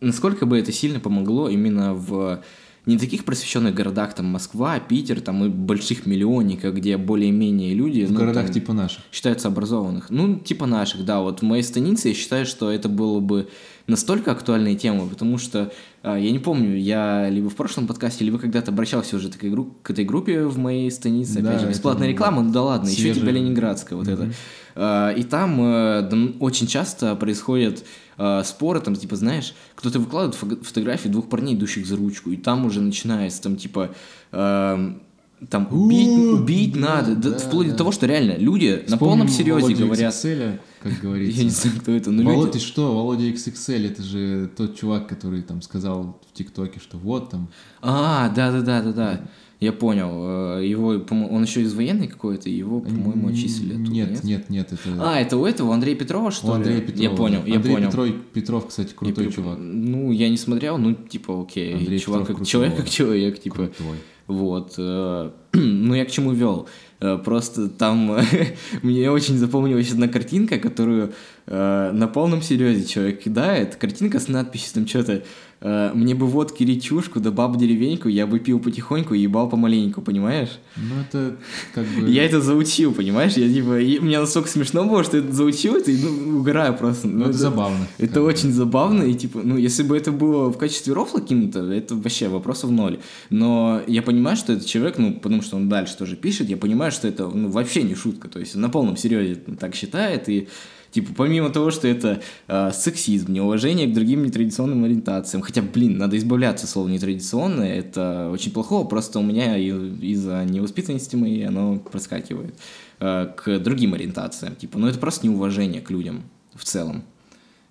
насколько 0.00 0.46
бы 0.46 0.58
это 0.58 0.72
сильно 0.72 1.00
помогло 1.00 1.48
именно 1.48 1.94
в 1.94 2.42
не 2.88 2.96
таких 2.96 3.26
просвещенных 3.26 3.74
городах, 3.74 4.14
там 4.14 4.26
Москва, 4.26 4.80
Питер, 4.80 5.20
там 5.20 5.44
и 5.44 5.48
больших 5.50 6.06
миллионниках, 6.06 6.74
где 6.74 6.96
более-менее 6.96 7.74
люди... 7.74 8.06
в 8.06 8.12
ну, 8.12 8.20
городах 8.20 8.46
там, 8.46 8.54
типа 8.54 8.72
наших. 8.72 9.02
считаются 9.12 9.48
образованных. 9.48 10.08
Ну, 10.08 10.36
типа 10.38 10.64
наших, 10.64 11.04
да. 11.04 11.20
Вот 11.20 11.40
в 11.40 11.42
моей 11.42 11.62
станице 11.62 12.08
я 12.08 12.14
считаю, 12.14 12.46
что 12.46 12.70
это 12.70 12.88
было 12.88 13.20
бы 13.20 13.46
настолько 13.88 14.32
актуальная 14.32 14.74
тема, 14.74 15.06
потому 15.06 15.36
что, 15.36 15.70
а, 16.02 16.18
я 16.18 16.30
не 16.30 16.38
помню, 16.38 16.78
я 16.78 17.28
либо 17.28 17.50
в 17.50 17.56
прошлом 17.56 17.86
подкасте, 17.86 18.24
либо 18.24 18.38
когда-то 18.38 18.70
обращался 18.70 19.16
уже 19.16 19.28
к, 19.28 19.44
игру- 19.44 19.74
к 19.82 19.90
этой 19.90 20.06
группе 20.06 20.44
в 20.44 20.56
моей 20.56 20.90
станице, 20.90 21.42
Да, 21.42 21.50
опять 21.50 21.60
же, 21.60 21.66
это 21.66 21.74
бесплатная 21.74 22.06
было 22.06 22.12
реклама, 22.12 22.42
ну 22.42 22.52
да 22.52 22.62
ладно, 22.62 22.88
еще 22.88 23.02
свежее. 23.02 23.20
типа 23.20 23.30
Ленинградская 23.30 23.98
вот 23.98 24.08
это. 24.08 24.30
А, 24.80 25.10
И 25.10 25.24
там 25.24 25.60
э, 25.60 26.32
очень 26.38 26.68
часто 26.68 27.16
происходят 27.16 27.84
а, 28.16 28.42
споры, 28.44 28.80
там, 28.80 28.94
типа, 28.96 29.16
знаешь, 29.16 29.54
кто-то 29.74 29.98
выкладывает 29.98 30.34
фото- 30.34 30.64
фотографии 30.64 31.08
двух 31.08 31.28
парней, 31.28 31.54
идущих 31.54 31.86
за 31.86 31.96
ручку, 31.96 32.30
и 32.30 32.36
там 32.36 32.64
уже 32.64 32.80
начинается, 32.80 33.42
там, 33.42 33.56
типа, 33.56 33.90
эм, 34.32 35.02
там, 35.50 35.68
убить, 35.70 36.18
убить 36.18 36.76
надо, 36.76 37.14
да, 37.14 37.30
да, 37.30 37.38
вплоть 37.38 37.66
да. 37.68 37.72
до 37.72 37.78
того, 37.78 37.92
что 37.92 38.06
реально 38.06 38.36
люди 38.36 38.84
на 38.88 38.96
Вспомним 38.96 38.98
полном 38.98 39.28
серьезе 39.28 39.74
говорят, 39.74 40.12
XXL, 40.14 40.58
как 40.82 41.00
говорится. 41.02 41.38
я 41.38 41.44
не 41.44 41.50
знаю, 41.50 41.76
кто 41.80 41.92
это, 41.92 42.10
но 42.10 42.22
Володя, 42.24 42.46
люди... 42.46 42.58
ты 42.58 42.64
что, 42.64 42.92
Володя 42.96 43.24
XXL, 43.30 43.86
это 43.86 44.02
же 44.02 44.50
тот 44.56 44.76
чувак, 44.76 45.06
который 45.06 45.42
там 45.42 45.62
сказал 45.62 46.20
в 46.28 46.36
ТикТоке, 46.36 46.80
что 46.80 46.98
вот 46.98 47.30
там, 47.30 47.48
А, 47.82 48.28
да-да-да-да-да, 48.30 49.20
я 49.60 49.72
понял, 49.72 50.58
э, 50.58 50.66
его, 50.66 50.88
он 51.10 51.42
еще 51.42 51.62
из 51.62 51.74
военной 51.74 52.06
какой-то, 52.06 52.48
его, 52.48 52.80
по-моему, 52.80 53.28
отчислили 53.28 53.74
оттуда, 53.74 53.90
Нет, 53.90 54.24
нет, 54.24 54.50
нет, 54.50 54.72
это 54.72 54.82
А, 55.00 55.20
это 55.20 55.36
у 55.36 55.44
этого, 55.44 55.70
у 55.70 55.72
Андрея 55.72 55.96
Петрова, 55.96 56.30
что 56.30 56.46
у 56.46 56.50
ли? 56.50 56.56
Андрея 56.56 56.80
Петрова. 56.80 57.02
Я 57.02 57.10
понял, 57.10 57.42
я 57.44 57.56
Андрей 57.56 57.74
понял. 57.74 57.88
Петров, 57.88 58.08
Петров, 58.32 58.66
кстати, 58.68 58.94
крутой 58.94 59.24
Я 59.24 59.30
чувак. 59.32 59.58
Ну, 59.58 60.12
я 60.12 60.28
не 60.28 60.36
смотрел, 60.36 60.78
ну, 60.78 60.94
типа, 60.94 61.42
окей, 61.42 61.74
Андрей 61.74 61.98
чувак 61.98 62.20
Петров 62.20 62.26
как 62.28 62.36
крутой. 62.36 62.50
человек, 62.50 62.76
как 62.76 62.88
человек, 62.88 63.42
типа, 63.42 63.56
Крутой. 63.56 63.96
Вот. 64.28 64.74
э, 64.78 65.30
Ну, 65.54 65.94
я 65.94 66.04
к 66.04 66.10
чему 66.12 66.32
вел? 66.32 66.68
Э, 67.00 67.18
Просто 67.18 67.68
там 67.68 68.16
мне 68.82 69.10
очень 69.10 69.38
запомнилась 69.38 69.90
одна 69.90 70.06
картинка, 70.06 70.58
которую 70.58 71.12
на 71.46 72.10
полном 72.12 72.42
серьезе 72.42 72.84
человек 72.84 73.22
кидает. 73.22 73.76
Картинка 73.76 74.20
с 74.20 74.28
надписью 74.28 74.74
там 74.74 74.86
что-то 74.86 75.24
«Мне 75.60 76.14
бы 76.14 76.26
водки 76.26 76.62
речушку, 76.62 77.18
да 77.18 77.30
бабу 77.30 77.58
деревеньку, 77.58 78.08
я 78.08 78.26
бы 78.26 78.38
пил 78.38 78.60
потихоньку 78.60 79.14
и 79.14 79.20
ебал 79.20 79.48
помаленьку», 79.48 80.02
понимаешь? 80.02 80.50
Ну, 80.76 81.00
это 81.00 81.36
как 81.74 81.84
бы... 81.86 82.08
Я 82.08 82.24
это 82.24 82.40
заучил, 82.40 82.92
понимаешь? 82.94 83.32
Я 83.32 83.52
типа, 83.52 83.80
и 83.80 83.98
мне 83.98 84.20
настолько 84.20 84.48
смешно 84.48 84.84
было, 84.84 85.02
что 85.02 85.16
я 85.16 85.24
это 85.24 85.32
заучил 85.32 85.74
это, 85.76 85.90
и 85.90 85.96
ну, 86.00 86.38
угораю 86.38 86.76
просто. 86.76 87.08
Ну, 87.08 87.24
это 87.24 87.32
забавно. 87.32 87.86
Это 87.98 88.14
Как 88.14 88.22
бы. 88.22 88.28
очень 88.28 88.52
забавно, 88.52 89.02
и 89.02 89.14
типа, 89.14 89.40
ну, 89.42 89.56
если 89.56 89.82
бы 89.82 89.96
это 89.96 90.12
было 90.12 90.50
в 90.50 90.58
качестве 90.58 90.92
рофла 90.92 91.20
кинуто, 91.20 91.60
это 91.72 91.96
вообще 91.96 92.28
вопросов 92.28 92.70
ноль. 92.70 92.98
Но 93.30 93.82
я 93.86 94.02
понимаю, 94.02 94.36
что 94.36 94.52
этот 94.52 94.66
человек, 94.66 94.98
ну, 94.98 95.14
потому 95.14 95.42
что 95.42 95.56
он 95.56 95.68
дальше 95.68 95.96
тоже 95.96 96.16
пишет, 96.16 96.48
я 96.48 96.56
понимаю, 96.56 96.92
что 96.92 97.08
это 97.08 97.28
ну, 97.28 97.48
вообще 97.48 97.82
не 97.82 97.94
шутка, 97.96 98.28
то 98.28 98.38
есть 98.38 98.54
на 98.54 98.68
полном 98.68 98.96
серьезе 98.96 99.34
так 99.58 99.74
считает, 99.74 100.28
и 100.28 100.48
Типа, 100.90 101.12
помимо 101.14 101.50
того, 101.50 101.70
что 101.70 101.86
это 101.86 102.22
э, 102.46 102.70
сексизм, 102.72 103.32
неуважение 103.32 103.86
к 103.86 103.92
другим 103.92 104.24
нетрадиционным 104.24 104.84
ориентациям, 104.84 105.42
хотя, 105.42 105.60
блин, 105.60 105.98
надо 105.98 106.16
избавляться 106.16 106.66
слова 106.66 106.88
нетрадиционное, 106.88 107.74
это 107.74 108.30
очень 108.32 108.52
плохо, 108.52 108.84
просто 108.84 109.18
у 109.18 109.22
меня 109.22 109.56
из-за 109.58 110.44
невоспитанности 110.44 111.16
моей 111.16 111.46
оно 111.46 111.78
проскакивает 111.78 112.54
э, 113.00 113.28
к 113.36 113.58
другим 113.58 113.94
ориентациям, 113.94 114.56
типа, 114.56 114.78
ну 114.78 114.86
это 114.86 114.98
просто 114.98 115.26
неуважение 115.26 115.82
к 115.82 115.90
людям 115.90 116.22
в 116.54 116.64
целом, 116.64 117.02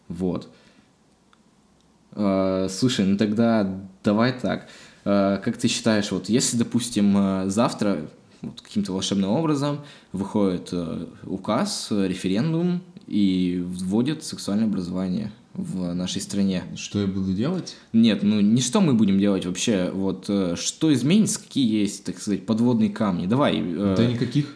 вот. 0.07 0.47
Э, 2.11 2.67
слушай, 2.69 3.05
ну 3.05 3.17
тогда 3.17 3.79
давай 4.03 4.31
так. 4.39 4.67
Э, 5.05 5.39
как 5.43 5.57
ты 5.57 5.67
считаешь, 5.67 6.11
вот 6.11 6.29
если, 6.29 6.55
допустим, 6.57 7.49
завтра 7.49 8.07
вот, 8.41 8.61
каким-то 8.61 8.91
волшебным 8.91 9.31
образом 9.31 9.79
выходит 10.11 10.69
э, 10.71 11.05
указ, 11.23 11.87
референдум 11.89 12.81
и 13.07 13.63
вводят 13.65 14.23
сексуальное 14.23 14.65
образование 14.65 15.31
в 15.53 15.93
нашей 15.93 16.21
стране. 16.21 16.63
Что 16.75 17.01
я 17.01 17.07
буду 17.07 17.33
делать? 17.33 17.75
Нет, 17.93 18.21
ну 18.21 18.39
не 18.39 18.61
что 18.61 18.79
мы 18.79 18.93
будем 18.93 19.17
делать 19.17 19.45
вообще, 19.45 19.89
вот 19.91 20.25
э, 20.29 20.55
что 20.55 20.93
изменится, 20.93 21.39
какие 21.39 21.81
есть, 21.81 22.03
так 22.03 22.19
сказать, 22.19 22.45
подводные 22.45 22.89
камни. 22.89 23.25
Давай. 23.25 23.59
Э... 23.59 23.95
Да 23.97 24.05
никаких. 24.05 24.53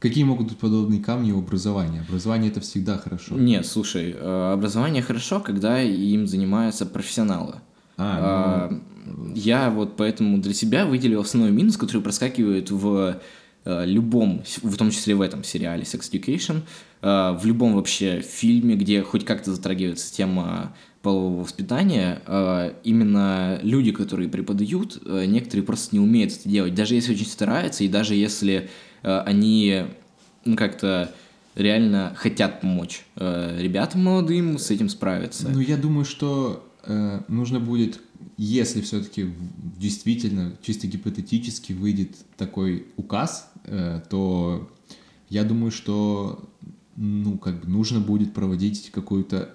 Какие 0.00 0.24
могут 0.24 0.48
быть 0.48 0.58
подводные 0.58 1.00
камни 1.00 1.30
у 1.30 1.38
образования? 1.38 2.04
Образование 2.08 2.50
это 2.50 2.60
всегда 2.60 2.98
хорошо. 2.98 3.36
Нет, 3.36 3.64
слушай, 3.66 4.12
э, 4.18 4.52
образование 4.52 5.00
хорошо, 5.00 5.38
когда 5.38 5.80
им 5.80 6.26
занимаются 6.26 6.86
профессионалы. 6.86 7.56
А, 7.96 8.72
ну... 8.74 8.80
а, 8.80 9.32
я 9.36 9.70
вот 9.70 9.96
поэтому 9.96 10.38
для 10.38 10.54
себя 10.54 10.86
выделил 10.86 11.20
основной 11.20 11.52
минус, 11.52 11.76
который 11.76 12.02
проскакивает 12.02 12.72
в 12.72 12.96
э, 12.96 13.20
любом, 13.64 14.42
в 14.62 14.76
том 14.76 14.90
числе 14.90 15.14
в 15.14 15.20
этом 15.20 15.44
сериале 15.44 15.82
Sex 15.82 16.10
Education, 16.10 16.62
Э, 17.02 17.36
в 17.36 17.44
любом 17.44 17.74
вообще 17.74 18.20
фильме, 18.20 18.76
где 18.76 19.02
хоть 19.02 19.24
как-то 19.24 19.52
затрагивается 19.52 20.12
тема 20.14 20.72
полового 21.02 21.42
воспитания, 21.42 22.22
э, 22.26 22.74
именно 22.84 23.58
люди, 23.62 23.90
которые 23.90 24.28
преподают, 24.28 25.02
э, 25.04 25.24
некоторые 25.26 25.64
просто 25.64 25.96
не 25.96 26.00
умеют 26.00 26.32
это 26.32 26.48
делать, 26.48 26.74
даже 26.74 26.94
если 26.94 27.12
очень 27.12 27.26
стараются, 27.26 27.82
и 27.82 27.88
даже 27.88 28.14
если 28.14 28.70
они 29.02 29.82
ну, 30.44 30.54
как-то 30.54 31.12
реально 31.56 32.12
хотят 32.16 32.60
помочь 32.60 33.04
ребятам 33.16 34.04
молодым 34.04 34.58
с 34.58 34.70
этим 34.70 34.88
справиться. 34.88 35.48
Ну, 35.48 35.58
я 35.58 35.76
думаю, 35.76 36.04
что 36.04 36.64
э, 36.84 37.20
нужно 37.26 37.58
будет, 37.58 38.00
если 38.44 38.80
все-таки 38.80 39.32
действительно, 39.78 40.52
чисто 40.62 40.88
гипотетически 40.88 41.72
выйдет 41.72 42.16
такой 42.36 42.88
указ, 42.96 43.50
э, 43.64 44.00
то 44.10 44.68
я 45.28 45.44
думаю, 45.44 45.70
что 45.70 46.50
ну, 46.96 47.38
как 47.38 47.60
бы 47.60 47.68
нужно 47.68 48.00
будет 48.00 48.34
проводить 48.34 48.90
какое-то 48.90 49.54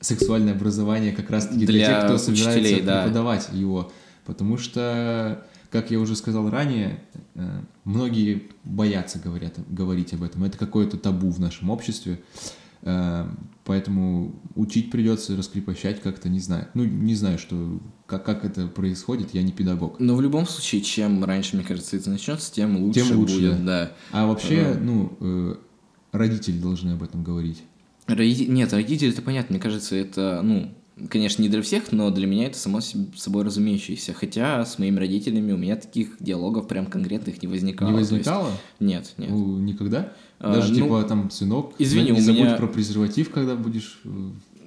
сексуальное 0.00 0.54
образование 0.54 1.12
как 1.12 1.30
раз-таки 1.30 1.64
для, 1.64 1.74
для 1.74 1.86
тех, 1.86 2.04
кто 2.06 2.18
собирается 2.18 2.60
учителей, 2.60 2.82
преподавать 2.82 3.48
да. 3.52 3.56
его. 3.56 3.92
Потому 4.24 4.58
что, 4.58 5.46
как 5.70 5.92
я 5.92 6.00
уже 6.00 6.16
сказал 6.16 6.50
ранее, 6.50 7.00
э, 7.36 7.60
многие 7.84 8.50
боятся 8.64 9.20
говорят, 9.20 9.54
говорить 9.68 10.12
об 10.12 10.24
этом. 10.24 10.42
Это 10.42 10.58
какое-то 10.58 10.96
табу 10.96 11.30
в 11.30 11.38
нашем 11.38 11.70
обществе. 11.70 12.20
Э, 12.86 13.26
поэтому 13.64 14.40
учить 14.54 14.92
придется, 14.92 15.36
раскрепощать 15.36 16.00
как-то, 16.00 16.28
не 16.28 16.38
знаю. 16.38 16.68
Ну, 16.74 16.84
не 16.84 17.16
знаю, 17.16 17.36
что, 17.36 17.80
как, 18.06 18.24
как 18.24 18.44
это 18.44 18.68
происходит, 18.68 19.34
я 19.34 19.42
не 19.42 19.50
педагог. 19.50 19.98
Но 19.98 20.14
в 20.14 20.20
любом 20.20 20.46
случае, 20.46 20.82
чем 20.82 21.24
раньше, 21.24 21.56
мне 21.56 21.64
кажется, 21.64 21.96
это 21.96 22.10
начнется, 22.10 22.52
тем 22.52 22.76
лучше, 22.76 23.00
тем 23.00 23.18
лучше 23.18 23.34
будет, 23.34 23.64
да. 23.64 23.86
да. 23.86 23.92
А 24.12 24.26
вообще, 24.28 24.58
uh 24.58 24.78
ну, 24.80 25.18
э, 25.20 25.56
родители 26.12 26.60
должны 26.60 26.92
об 26.92 27.02
этом 27.02 27.24
говорить. 27.24 27.64
Роди... 28.06 28.46
Нет, 28.46 28.72
родители, 28.72 29.10
это 29.10 29.20
понятно, 29.20 29.54
мне 29.54 29.60
кажется, 29.60 29.96
это, 29.96 30.40
ну, 30.44 30.72
конечно, 31.10 31.42
не 31.42 31.48
для 31.48 31.62
всех, 31.62 31.92
но 31.92 32.10
для 32.10 32.26
меня 32.26 32.46
это 32.46 32.58
само 32.58 32.80
собой 32.80 33.44
разумеющееся. 33.44 34.14
Хотя 34.14 34.64
с 34.64 34.78
моими 34.78 34.98
родителями 34.98 35.52
у 35.52 35.56
меня 35.56 35.76
таких 35.76 36.16
диалогов 36.20 36.68
прям 36.68 36.86
конкретных 36.86 37.42
не 37.42 37.48
возникало. 37.48 37.90
Не 37.90 37.96
возникало? 37.96 38.48
Есть... 38.48 38.60
Нет, 38.80 39.14
нет. 39.18 39.30
Ну, 39.30 39.58
никогда? 39.58 40.12
А, 40.38 40.54
Даже 40.54 40.72
а, 40.72 40.74
типа 40.74 41.00
ну, 41.00 41.06
там, 41.06 41.30
сынок, 41.30 41.74
извини, 41.78 42.10
не 42.10 42.18
у 42.18 42.20
забудь 42.20 42.40
меня... 42.40 42.56
про 42.56 42.66
презерватив, 42.66 43.30
когда 43.30 43.56
будешь 43.56 44.00
э, 44.04 44.08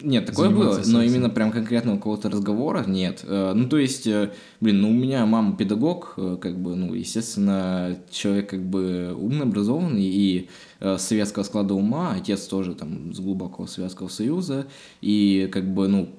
нет, 0.01 0.25
такое 0.25 0.50
было, 0.50 0.74
сексом. 0.74 0.93
но 0.93 1.03
именно 1.03 1.29
прям 1.29 1.51
конкретного 1.51 1.98
какого-то 1.98 2.29
разговора 2.29 2.83
нет. 2.88 3.24
Э, 3.24 3.53
ну, 3.53 3.69
то 3.69 3.77
есть, 3.77 4.07
э, 4.07 4.31
блин, 4.62 4.81
ну, 4.81 4.89
у 4.89 4.93
меня 4.93 5.25
мама 5.27 5.55
педагог, 5.55 6.15
как 6.15 6.59
бы, 6.59 6.75
ну, 6.75 6.93
естественно, 6.95 8.00
человек 8.09 8.50
как 8.50 8.63
бы 8.65 9.15
умный, 9.15 9.43
образованный 9.45 10.05
и 10.05 10.50
советского 10.98 11.43
склада 11.43 11.74
ума, 11.74 12.13
отец 12.13 12.48
тоже 12.48 12.74
там 12.74 13.13
с 13.13 13.19
глубокого 13.19 13.65
Советского 13.65 14.07
Союза, 14.07 14.67
и 15.01 15.50
как 15.51 15.71
бы, 15.71 15.88
ну, 15.88 16.09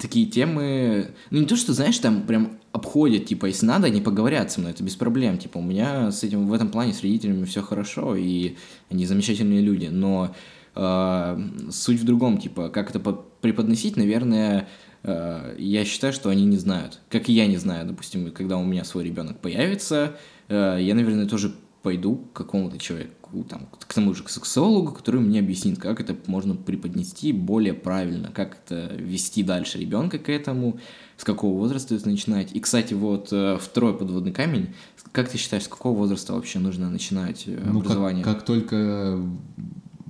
такие 0.00 0.26
темы, 0.26 1.10
ну, 1.30 1.40
не 1.40 1.46
то, 1.46 1.56
что, 1.56 1.72
знаешь, 1.72 1.98
там 1.98 2.22
прям 2.22 2.58
обходят, 2.72 3.26
типа, 3.26 3.46
если 3.46 3.66
надо, 3.66 3.88
они 3.88 4.00
поговорят 4.00 4.50
со 4.50 4.60
мной, 4.60 4.72
это 4.72 4.82
без 4.82 4.96
проблем, 4.96 5.38
типа, 5.38 5.58
у 5.58 5.62
меня 5.62 6.10
с 6.10 6.22
этим, 6.22 6.46
в 6.48 6.52
этом 6.52 6.70
плане 6.70 6.92
с 6.92 7.02
родителями 7.02 7.44
все 7.44 7.62
хорошо, 7.62 8.16
и 8.16 8.56
они 8.88 9.06
замечательные 9.06 9.60
люди, 9.60 9.86
но 9.86 10.34
Э, 10.74 11.38
суть 11.70 12.00
в 12.00 12.04
другом, 12.04 12.38
типа, 12.38 12.68
как 12.68 12.90
это 12.90 13.00
преподносить, 13.00 13.96
наверное, 13.96 14.68
э, 15.02 15.56
я 15.58 15.84
считаю, 15.84 16.12
что 16.12 16.30
они 16.30 16.44
не 16.46 16.56
знают. 16.56 17.00
Как 17.08 17.28
и 17.28 17.32
я 17.32 17.46
не 17.46 17.56
знаю, 17.56 17.86
допустим, 17.86 18.30
когда 18.30 18.56
у 18.56 18.64
меня 18.64 18.84
свой 18.84 19.04
ребенок 19.04 19.38
появится, 19.40 20.16
э, 20.48 20.78
я, 20.80 20.94
наверное, 20.94 21.26
тоже 21.26 21.54
пойду 21.82 22.16
к 22.16 22.32
какому-то 22.32 22.78
человеку, 22.78 23.44
там, 23.44 23.68
к 23.80 23.94
тому 23.94 24.14
же 24.14 24.22
к 24.22 24.28
сексологу, 24.28 24.92
который 24.92 25.20
мне 25.20 25.38
объяснит, 25.40 25.78
как 25.78 26.00
это 26.00 26.16
можно 26.26 26.54
преподнести 26.54 27.32
более 27.32 27.74
правильно, 27.74 28.30
как 28.32 28.58
это 28.64 28.94
вести 28.94 29.42
дальше 29.42 29.78
ребенка 29.78 30.18
к 30.18 30.28
этому, 30.28 30.78
с 31.16 31.24
какого 31.24 31.56
возраста 31.56 31.94
это 31.94 32.08
начинать. 32.08 32.52
И, 32.52 32.60
кстати, 32.60 32.94
вот 32.94 33.26
второй 33.60 33.96
подводный 33.96 34.32
камень. 34.32 34.74
Как 35.12 35.28
ты 35.28 35.38
считаешь, 35.38 35.64
с 35.64 35.68
какого 35.68 35.96
возраста 35.96 36.34
вообще 36.34 36.58
нужно 36.58 36.90
начинать 36.90 37.44
ну, 37.46 37.80
образование? 37.80 38.24
Как, 38.24 38.38
как 38.38 38.46
только 38.46 39.18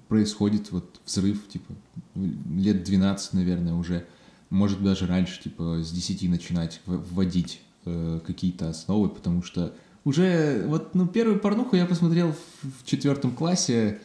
происходит 0.09 0.73
вот 0.73 1.01
взрыв, 1.07 1.49
типа, 1.49 1.73
лет 2.17 2.83
12, 2.83 3.33
наверное, 3.33 3.75
уже, 3.75 4.07
может 4.51 4.83
даже 4.83 5.07
раньше, 5.07 5.41
типа, 5.41 5.83
с 5.83 5.91
10 5.91 6.29
начинать 6.29 6.81
вводить 6.85 7.61
э, 7.85 8.21
какие-то 8.27 8.69
основы, 8.69 9.09
потому 9.09 9.43
что 9.43 9.73
уже, 10.05 10.65
вот, 10.67 10.95
ну, 10.95 11.07
первую 11.07 11.39
порнуху 11.39 11.77
я 11.77 11.87
посмотрел 11.87 12.33
в, 12.33 12.83
в 12.83 12.87
четвертом 12.87 13.33
классе, 13.33 14.01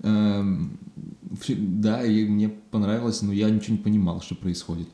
э, 0.00 0.42
в, 0.42 1.44
да, 1.48 2.04
и 2.04 2.24
мне 2.24 2.48
понравилось, 2.48 3.22
но 3.22 3.32
я 3.32 3.50
ничего 3.50 3.76
не 3.76 3.82
понимал, 3.82 4.22
что 4.22 4.34
происходит. 4.34 4.88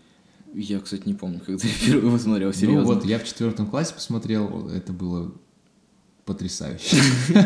Я, 0.55 0.81
кстати, 0.81 1.03
не 1.07 1.15
помню, 1.15 1.41
когда 1.45 1.67
я 1.67 1.73
впервые 1.73 2.13
посмотрел, 2.13 2.53
серьезно. 2.53 2.83
Ну 2.83 2.95
вот, 2.95 3.05
я 3.05 3.19
в 3.19 3.25
четвертом 3.25 3.67
классе 3.67 3.95
посмотрел, 3.95 4.69
это 4.69 4.93
было 4.93 5.33
потрясающе. 6.25 6.97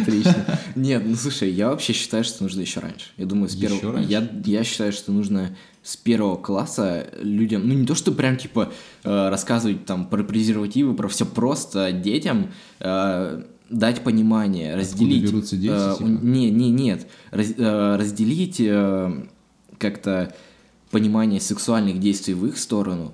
Отлично. 0.00 0.58
Нет, 0.74 1.04
ну 1.06 1.14
слушай, 1.14 1.50
я 1.50 1.70
вообще 1.70 1.92
считаю, 1.92 2.24
что 2.24 2.42
нужно 2.42 2.60
еще 2.60 2.80
раньше. 2.80 3.10
Я 3.16 3.26
думаю, 3.26 3.48
с 3.48 3.54
первого... 3.54 3.98
Я, 3.98 4.28
я 4.44 4.64
считаю, 4.64 4.92
что 4.92 5.12
нужно 5.12 5.56
с 5.84 5.96
первого 5.96 6.36
класса 6.36 7.06
людям, 7.20 7.68
ну 7.68 7.74
не 7.74 7.86
то, 7.86 7.94
что 7.94 8.10
прям 8.10 8.36
типа 8.36 8.72
э, 9.04 9.28
рассказывать 9.28 9.84
там 9.84 10.06
про 10.06 10.24
презервативы, 10.24 10.94
про 10.94 11.08
все 11.08 11.26
просто 11.26 11.92
детям, 11.92 12.48
э, 12.80 13.42
дать 13.68 14.02
понимание, 14.02 14.74
разделить. 14.74 15.24
Откуда 15.24 15.36
берутся 15.36 15.56
дети? 15.56 15.74
Э, 15.74 15.94
типа? 15.98 16.08
Не, 16.08 16.50
не, 16.50 16.70
нет. 16.70 17.06
Раз, 17.30 17.52
э, 17.56 17.96
разделить 17.96 18.56
э, 18.60 19.26
как-то 19.78 20.34
понимание 20.90 21.40
сексуальных 21.40 22.00
действий 22.00 22.32
в 22.34 22.46
их 22.46 22.56
сторону, 22.56 23.12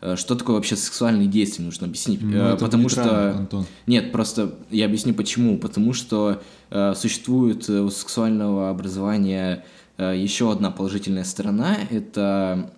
Э, 0.00 0.16
что 0.16 0.34
такое 0.34 0.56
вообще 0.56 0.76
сексуальные 0.76 1.28
действия, 1.28 1.64
нужно 1.64 1.86
объяснить. 1.86 2.22
Ну, 2.22 2.36
э, 2.36 2.56
потому 2.56 2.88
что... 2.88 3.32
Антон. 3.32 3.66
Нет, 3.86 4.12
просто 4.12 4.54
я 4.70 4.86
объясню 4.86 5.14
почему. 5.14 5.58
Потому 5.58 5.92
что 5.92 6.42
э, 6.70 6.94
существует 6.94 7.68
у 7.68 7.90
сексуального 7.90 8.70
образования 8.70 9.64
э, 9.64 9.66
еще 9.98 10.52
одна 10.52 10.70
положительная 10.70 11.24
сторона— 11.24 11.78
это 11.90 12.72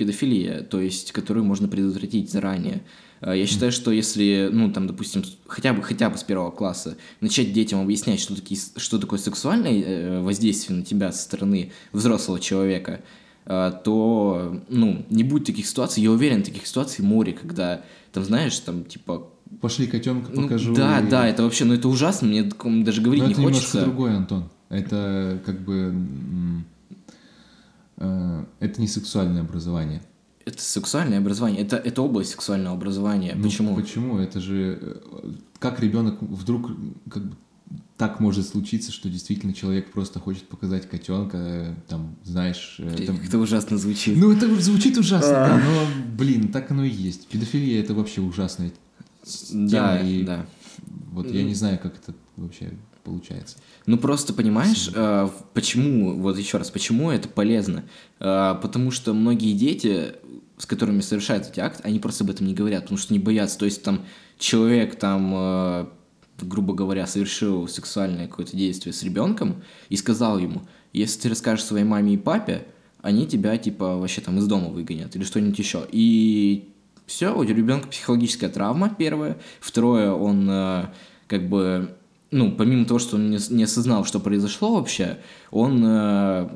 педофилия, 0.00 0.62
то 0.62 0.80
есть 0.80 1.12
которую 1.12 1.44
можно 1.44 1.68
предотвратить 1.68 2.30
заранее. 2.30 2.82
Э, 3.20 3.36
я 3.36 3.46
считаю, 3.46 3.70
что 3.70 3.90
если, 3.90 4.48
ну, 4.50 4.72
там, 4.72 4.86
допустим, 4.86 5.22
хотя 5.46 5.74
бы, 5.74 5.82
хотя 5.82 6.08
бы 6.08 6.16
с 6.16 6.22
первого 6.22 6.50
класса 6.50 6.96
начать 7.20 7.52
детям 7.52 7.80
объяснять, 7.80 8.18
что, 8.18 8.34
такие, 8.34 8.58
что 8.76 8.98
такое 8.98 9.18
сексуальное 9.18 10.22
воздействие 10.22 10.78
на 10.78 10.84
тебя 10.84 11.12
со 11.12 11.22
стороны 11.22 11.72
взрослого 11.92 12.40
человека, 12.40 13.00
то, 13.44 14.62
ну, 14.68 15.04
не 15.10 15.24
будет 15.24 15.46
таких 15.46 15.66
ситуаций. 15.66 16.02
Я 16.02 16.12
уверен, 16.12 16.42
таких 16.42 16.66
ситуаций 16.66 17.04
море, 17.04 17.32
когда, 17.32 17.82
там, 18.12 18.24
знаешь, 18.24 18.58
там, 18.60 18.84
типа... 18.84 19.28
Пошли 19.60 19.86
котенка 19.86 20.30
ну, 20.32 20.42
покажу. 20.42 20.74
Да, 20.74 21.00
и... 21.00 21.08
да, 21.08 21.26
это 21.26 21.42
вообще, 21.42 21.64
ну, 21.64 21.74
это 21.74 21.88
ужасно, 21.88 22.28
мне 22.28 22.44
даже 22.44 23.02
говорить 23.02 23.24
Но 23.24 23.28
не 23.28 23.34
это 23.34 23.42
хочется. 23.42 23.78
это 23.78 23.86
другое, 23.86 24.16
Антон. 24.16 24.48
Это 24.70 25.42
как 25.44 25.60
бы... 25.60 25.94
Э, 27.98 28.44
это 28.60 28.80
не 28.80 28.88
сексуальное 28.88 29.42
образование. 29.42 30.02
Это 30.46 30.62
сексуальное 30.62 31.18
образование, 31.18 31.62
это, 31.62 31.76
это 31.76 32.00
область 32.00 32.30
сексуального 32.30 32.74
образования. 32.74 33.34
Ну, 33.36 33.44
почему? 33.44 33.76
Почему? 33.76 34.18
Это 34.18 34.40
же 34.40 34.78
э, 34.80 35.32
как 35.58 35.80
ребенок 35.80 36.22
вдруг 36.22 36.70
как 37.10 37.24
бы 37.24 37.36
так 37.96 38.18
может 38.18 38.48
случиться, 38.48 38.90
что 38.90 39.10
действительно 39.10 39.52
человек 39.52 39.92
просто 39.92 40.18
хочет 40.18 40.48
показать 40.48 40.88
котенка, 40.88 41.76
там, 41.86 42.16
знаешь... 42.24 42.76
Э, 42.78 43.04
там... 43.06 43.16
Это 43.16 43.38
ужасно 43.38 43.76
звучит. 43.76 44.16
Ну, 44.16 44.32
это 44.32 44.48
звучит 44.60 44.96
ужасно, 44.96 45.32
да, 45.32 45.62
но, 45.62 46.16
блин, 46.16 46.48
так 46.48 46.70
оно 46.70 46.84
и 46.84 46.90
есть. 46.90 47.28
Педофилия— 47.28 47.80
это 47.82 47.92
вообще 47.92 48.22
ужасная 48.22 48.72
тема, 49.22 49.70
да, 49.70 50.00
и 50.00 50.22
да. 50.24 50.46
вот 51.10 51.30
я 51.30 51.42
не 51.42 51.54
знаю, 51.54 51.78
как 51.78 51.96
это 51.96 52.14
вообще 52.36 52.72
получается. 53.04 53.56
Ну 53.86 53.98
просто 53.98 54.32
понимаешь, 54.34 54.90
э, 54.94 55.28
почему, 55.54 56.18
вот 56.20 56.38
еще 56.38 56.58
раз, 56.58 56.70
почему 56.70 57.10
это 57.10 57.28
полезно? 57.28 57.84
Э, 58.18 58.56
потому 58.60 58.90
что 58.90 59.14
многие 59.14 59.52
дети, 59.52 60.14
с 60.58 60.66
которыми 60.66 61.00
совершают 61.00 61.46
эти 61.46 61.60
акты, 61.60 61.82
они 61.84 61.98
просто 61.98 62.24
об 62.24 62.30
этом 62.30 62.46
не 62.46 62.54
говорят, 62.54 62.84
потому 62.84 62.98
что 62.98 63.12
не 63.12 63.18
боятся. 63.18 63.58
То 63.58 63.64
есть 63.64 63.82
там 63.82 64.04
человек 64.38 64.96
там 64.96 65.90
грубо 66.42 66.72
говоря, 66.72 67.06
совершил 67.06 67.68
сексуальное 67.68 68.26
какое-то 68.26 68.56
действие 68.56 68.94
с 68.94 69.02
ребенком 69.02 69.62
и 69.90 69.96
сказал 69.96 70.38
ему, 70.38 70.62
если 70.92 71.20
ты 71.20 71.28
расскажешь 71.28 71.64
своей 71.64 71.84
маме 71.84 72.14
и 72.14 72.16
папе, 72.16 72.66
они 73.02 73.26
тебя, 73.26 73.56
типа, 73.56 73.96
вообще 73.96 74.20
там 74.20 74.38
из 74.38 74.46
дома 74.46 74.68
выгонят 74.68 75.14
или 75.16 75.24
что-нибудь 75.24 75.58
еще. 75.58 75.86
И 75.90 76.68
все, 77.06 77.34
у 77.34 77.42
ребенка 77.42 77.88
психологическая 77.88 78.50
травма, 78.50 78.94
первое. 78.96 79.38
Второе, 79.60 80.12
он 80.12 80.48
э, 80.50 80.86
как 81.26 81.48
бы, 81.48 81.96
ну, 82.30 82.52
помимо 82.52 82.84
того, 82.84 82.98
что 83.00 83.16
он 83.16 83.30
не, 83.30 83.38
не 83.50 83.64
осознал, 83.64 84.04
что 84.04 84.20
произошло 84.20 84.74
вообще, 84.74 85.18
он 85.50 85.82
э, 85.84 86.48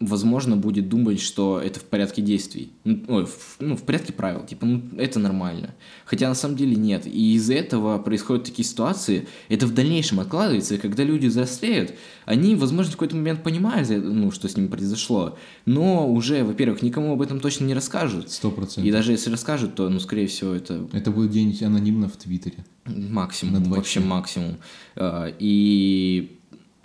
возможно, 0.00 0.56
будет 0.56 0.88
думать, 0.88 1.20
что 1.20 1.60
это 1.60 1.80
в 1.80 1.84
порядке 1.84 2.20
действий. 2.20 2.72
Ну, 2.84 3.02
ой, 3.08 3.26
в, 3.26 3.56
ну, 3.60 3.76
в 3.76 3.82
порядке 3.82 4.12
правил. 4.12 4.44
Типа, 4.44 4.66
ну, 4.66 4.82
это 4.98 5.18
нормально. 5.18 5.74
Хотя 6.04 6.28
на 6.28 6.34
самом 6.34 6.56
деле 6.56 6.76
нет. 6.76 7.06
И 7.06 7.34
из-за 7.34 7.54
этого 7.54 7.98
происходят 7.98 8.44
такие 8.44 8.66
ситуации. 8.66 9.28
Это 9.48 9.66
в 9.66 9.74
дальнейшем 9.74 10.20
откладывается. 10.20 10.74
И 10.74 10.78
когда 10.78 11.04
люди 11.04 11.26
взрослеют, 11.26 11.94
они, 12.26 12.54
возможно, 12.56 12.90
в 12.90 12.94
какой-то 12.96 13.16
момент 13.16 13.42
понимают, 13.42 13.88
ну, 13.88 14.30
что 14.30 14.48
с 14.48 14.56
ними 14.56 14.66
произошло. 14.66 15.38
Но 15.64 16.10
уже, 16.10 16.44
во-первых, 16.44 16.82
никому 16.82 17.12
об 17.12 17.22
этом 17.22 17.40
точно 17.40 17.64
не 17.64 17.74
расскажут. 17.74 18.30
Сто 18.30 18.50
процентов. 18.50 18.84
И 18.84 18.90
даже 18.90 19.12
если 19.12 19.30
расскажут, 19.30 19.74
то, 19.74 19.88
ну, 19.88 20.00
скорее 20.00 20.26
всего, 20.26 20.52
это... 20.52 20.86
Это 20.92 21.10
будет 21.10 21.30
где-нибудь 21.30 21.62
анонимно 21.62 22.08
в 22.08 22.16
Твиттере. 22.16 22.64
Максимум. 22.86 23.62
Вообще 23.64 24.00
максимум. 24.00 24.56
А, 24.96 25.32
и 25.38 26.38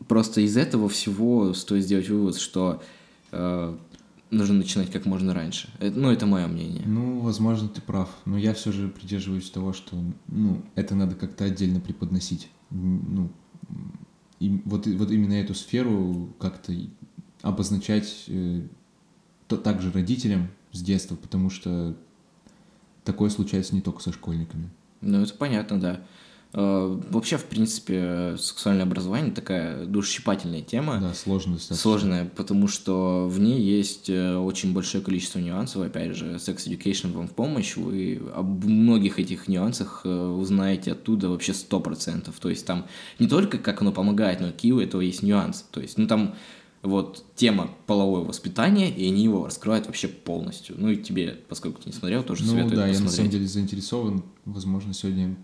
просто 0.08 0.42
из 0.42 0.56
этого 0.56 0.88
всего 0.90 1.54
стоит 1.54 1.84
сделать 1.84 2.10
вывод, 2.10 2.38
что 2.38 2.82
нужно 3.32 4.56
начинать 4.56 4.92
как 4.92 5.06
можно 5.06 5.34
раньше. 5.34 5.70
Это, 5.80 5.98
ну, 5.98 6.12
это 6.12 6.26
мое 6.26 6.48
мнение. 6.48 6.84
Ну, 6.86 7.20
возможно, 7.20 7.68
ты 7.68 7.82
прав. 7.82 8.10
Но 8.26 8.38
я 8.38 8.54
все 8.54 8.72
же 8.72 8.88
придерживаюсь 8.88 9.50
того, 9.50 9.74
что 9.74 9.98
ну, 10.28 10.64
это 10.76 10.96
надо 10.96 11.16
как-то 11.16 11.46
отдельно 11.46 11.80
преподносить. 11.80 12.50
Ну, 12.70 13.32
и 14.40 14.62
вот, 14.66 14.88
вот 14.88 15.12
именно 15.12 15.34
эту 15.34 15.54
сферу 15.54 16.34
как-то 16.40 16.74
обозначать 17.42 18.26
э, 18.28 18.62
то, 19.48 19.58
также 19.58 19.92
родителям 19.92 20.50
с 20.72 20.82
детства, 20.82 21.16
потому 21.16 21.50
что 21.50 21.98
такое 23.04 23.30
случается 23.30 23.76
не 23.76 23.82
только 23.82 24.02
со 24.02 24.14
школьниками. 24.14 24.70
Ну, 25.02 25.22
это 25.22 25.34
понятно, 25.34 25.80
да. 25.80 26.02
Э, 26.52 27.00
вообще, 27.12 27.38
в 27.38 27.46
принципе, 27.46 28.36
сексуальное 28.40 28.84
образование 28.84 29.32
такая 29.32 29.86
душесчипательная 29.86 30.62
тема. 30.62 31.00
Да, 31.00 31.14
сложная 31.14 31.60
Сложная, 31.60 32.26
потому 32.26 32.68
что 32.68 33.28
в 33.28 33.40
ней 33.40 33.62
есть 33.62 34.10
э, 34.10 34.36
очень 34.36 34.74
большое 34.74 35.04
количество 35.04 35.38
нюансов. 35.38 35.84
Опять 35.84 36.16
же, 36.16 36.36
Sex 36.36 36.68
Education 36.68 37.12
вам 37.14 37.28
в 37.28 37.34
помощь. 37.34 37.76
Вы 37.76 38.20
об 38.34 38.66
многих 38.66 39.20
этих 39.20 39.48
нюансах 39.48 40.02
э, 40.06 40.10
узнаете 40.10 40.94
оттуда 40.94 41.30
вообще 41.30 41.54
сто 41.54 41.80
процентов. 41.80 42.40
То 42.40 42.50
есть 42.50 42.66
там 42.66 42.88
не 43.20 43.28
только 43.28 43.60
как 43.60 43.82
оно 43.82 43.92
помогает, 43.92 44.40
но 44.40 44.48
какие 44.48 44.72
у 44.72 44.80
этого 44.80 45.02
есть 45.02 45.22
нюансы. 45.22 45.66
То 45.70 45.82
есть, 45.82 46.00
ну 46.00 46.08
там 46.08 46.34
вот 46.82 47.26
тема 47.36 47.70
половое 47.86 48.24
воспитание, 48.24 48.90
и 48.90 49.06
они 49.06 49.24
его 49.24 49.46
раскрывают 49.46 49.86
вообще 49.86 50.08
полностью. 50.08 50.76
Ну 50.80 50.90
и 50.90 50.98
тебе, 50.98 51.38
поскольку 51.48 51.82
ты 51.82 51.90
не 51.90 51.94
смотрел, 51.94 52.24
тоже 52.24 52.44
ну, 52.44 52.52
советую 52.52 52.78
да, 52.78 52.88
посмотреть. 52.88 53.00
я 53.00 53.06
на 53.06 53.12
самом 53.12 53.30
деле 53.30 53.48
заинтересован. 53.48 54.24
Возможно, 54.46 54.94
сегодня 54.94 55.36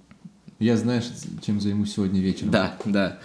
я 0.59 0.77
знаешь, 0.77 1.05
чем 1.45 1.59
займусь 1.59 1.93
сегодня 1.93 2.21
вечером. 2.21 2.51
Да, 2.51 2.77
да. 2.85 3.19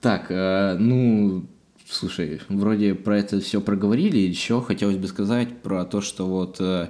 Так, 0.00 0.26
э, 0.30 0.76
ну, 0.78 1.44
слушай, 1.88 2.40
вроде 2.48 2.94
про 2.94 3.18
это 3.18 3.40
все 3.40 3.60
проговорили. 3.60 4.18
Еще 4.18 4.60
хотелось 4.60 4.96
бы 4.96 5.06
сказать 5.06 5.62
про 5.62 5.84
то, 5.84 6.00
что 6.00 6.26
вот, 6.26 6.56
э, 6.60 6.88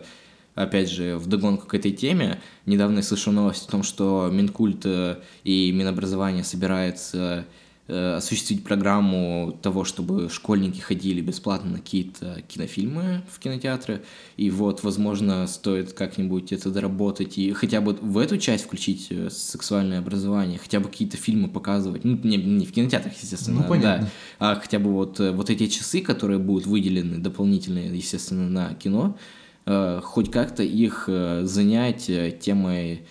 опять 0.55 0.91
же, 0.91 1.19
в 1.19 1.27
догонку 1.27 1.67
к 1.67 1.75
этой 1.75 1.93
теме, 1.93 2.41
недавно 2.67 2.99
я 2.99 3.03
слышал 3.03 3.33
новость 3.33 3.69
о 3.69 3.71
том, 3.71 3.83
что 3.83 4.31
Минкульт 4.33 4.87
э, 4.87 5.19
и 5.45 5.73
Минобразование 5.73 6.45
собирается 6.45 7.17
Э, 7.17 7.45
осуществить 7.89 8.63
программу 8.63 9.59
того, 9.61 9.85
чтобы 9.85 10.29
школьники 10.31 10.81
ходили 10.81 11.21
бесплатно 11.21 11.73
на 11.73 11.79
какие-то 11.79 12.43
кинофильмы 12.47 13.23
в 13.29 13.39
кинотеатры. 13.41 14.03
И 14.37 14.51
вот, 14.51 14.85
возможно, 14.85 15.47
стоит 15.49 15.93
как-нибудь 15.93 16.53
это 16.53 16.71
доработать 16.71 17.39
и 17.39 17.53
хотя 17.53 17.81
бы 17.81 17.95
в 17.95 18.19
эту 18.19 18.39
часть 18.39 18.65
включить 18.65 19.09
э, 19.11 19.31
сексуальное 19.31 19.99
образование, 19.99 20.59
хотя 20.59 20.79
бы 20.79 20.89
какие-то 20.89 21.17
фильмы 21.17 21.49
показывать. 21.49 22.05
Ну, 22.05 22.19
не, 22.23 22.37
не 22.37 22.67
в 22.67 22.73
кинотеатрах, 22.73 23.15
естественно, 23.21 23.63
ну, 23.63 23.69
понятно. 23.69 24.11
да, 24.39 24.53
а 24.53 24.55
хотя 24.61 24.79
бы 24.79 24.93
вот, 24.93 25.19
э, 25.19 25.33
вот 25.33 25.51
эти 25.51 25.67
часы, 25.67 26.01
которые 26.01 26.39
будут 26.39 26.67
выделены 26.67 27.19
дополнительные, 27.19 27.95
естественно, 27.95 28.49
на 28.49 28.75
кино, 28.75 29.17
хоть 29.65 30.31
как-то 30.31 30.65
их 30.65 31.09
занять 31.43 32.11
темой 32.41 33.03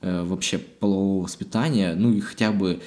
вообще 0.00 0.58
полового 0.58 1.24
воспитания, 1.24 1.94
ну 1.96 2.12
и 2.12 2.20
хотя 2.20 2.52
бы 2.52 2.80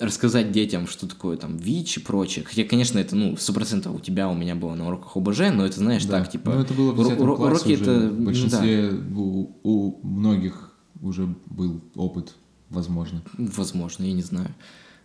рассказать 0.00 0.52
детям, 0.52 0.86
что 0.86 1.08
такое 1.08 1.36
там 1.36 1.56
ВИЧ 1.56 1.98
и 1.98 2.00
прочее. 2.00 2.44
Хотя, 2.44 2.64
конечно, 2.64 2.98
это, 2.98 3.14
ну, 3.16 3.36
сто 3.36 3.52
процентов 3.52 3.94
у 3.94 4.00
тебя, 4.00 4.28
у 4.28 4.34
меня 4.34 4.54
было 4.54 4.74
на 4.74 4.86
уроках 4.86 5.16
ОБЖ, 5.16 5.52
но 5.52 5.64
это, 5.64 5.78
знаешь, 5.78 6.04
да. 6.04 6.20
так, 6.20 6.30
типа... 6.30 6.52
Ну, 6.52 6.60
это 6.60 6.74
было 6.74 6.92
в 6.92 6.96
10 6.96 7.20
ур- 7.20 7.40
уроки 7.40 7.72
уже. 7.72 7.82
это... 7.82 8.08
В 8.08 8.20
большинстве, 8.20 8.90
да. 8.90 9.16
у, 9.16 9.56
у 9.62 10.06
многих 10.06 10.72
уже 11.00 11.34
был 11.46 11.80
опыт, 11.94 12.34
возможно. 12.70 13.22
Возможно, 13.38 14.04
я 14.04 14.12
не 14.12 14.22
знаю. 14.22 14.54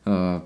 А, 0.05 0.43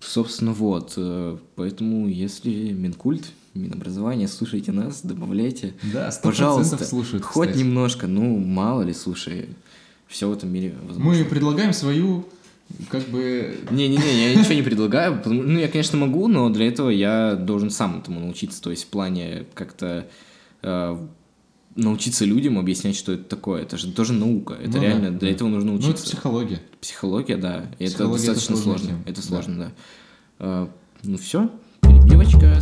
собственно, 0.00 0.52
вот. 0.52 0.94
Э, 0.96 1.38
поэтому, 1.54 2.08
если 2.08 2.72
Минкульт, 2.72 3.24
Минобразование, 3.54 4.26
слушайте 4.26 4.72
нас, 4.72 5.02
добавляйте. 5.02 5.74
Да, 5.92 6.08
100% 6.08 6.22
Пожалуйста, 6.22 6.84
слушают, 6.84 7.24
хоть 7.24 7.50
кстати. 7.50 7.62
немножко, 7.62 8.08
ну, 8.08 8.36
мало 8.38 8.82
ли, 8.82 8.92
слушай, 8.92 9.48
все 10.08 10.28
в 10.28 10.32
этом 10.32 10.52
мире 10.52 10.74
возможно. 10.82 11.22
Мы 11.22 11.24
предлагаем 11.24 11.72
свою 11.72 12.26
как 12.88 13.02
бы... 13.08 13.58
Не-не-не, 13.70 14.30
я 14.30 14.34
ничего 14.34 14.54
не 14.54 14.62
предлагаю. 14.62 15.20
Ну, 15.24 15.58
я, 15.58 15.68
конечно, 15.68 15.98
могу, 15.98 16.28
но 16.28 16.48
для 16.50 16.68
этого 16.68 16.90
я 16.90 17.34
должен 17.34 17.70
сам 17.70 18.00
этому 18.00 18.20
научиться. 18.20 18.60
То 18.62 18.70
есть 18.70 18.84
в 18.84 18.88
плане 18.88 19.46
как-то 19.54 20.08
э, 20.62 21.06
научиться 21.76 22.24
людям 22.24 22.58
объяснять, 22.58 22.96
что 22.96 23.12
это 23.12 23.24
такое. 23.24 23.62
Это 23.62 23.76
же 23.76 23.92
тоже 23.92 24.12
наука. 24.12 24.54
Это 24.54 24.78
ну, 24.78 24.82
реально, 24.82 25.10
да, 25.10 25.18
для 25.18 25.28
да. 25.28 25.34
этого 25.34 25.48
нужно 25.48 25.74
учиться. 25.74 25.88
Ну, 25.88 25.94
это 25.94 26.02
психология. 26.02 26.60
Психология, 26.80 27.36
да. 27.36 27.66
Психология 27.78 27.94
это 27.94 28.08
достаточно 28.08 28.54
это 28.54 28.62
сложно. 28.62 28.88
Тема. 28.88 29.02
Это 29.06 29.22
сложно, 29.22 29.58
да. 29.58 29.64
да. 29.64 29.72
Э, 30.38 30.66
ну 31.04 31.16
все, 31.16 31.50
перебивочка. 31.82 32.58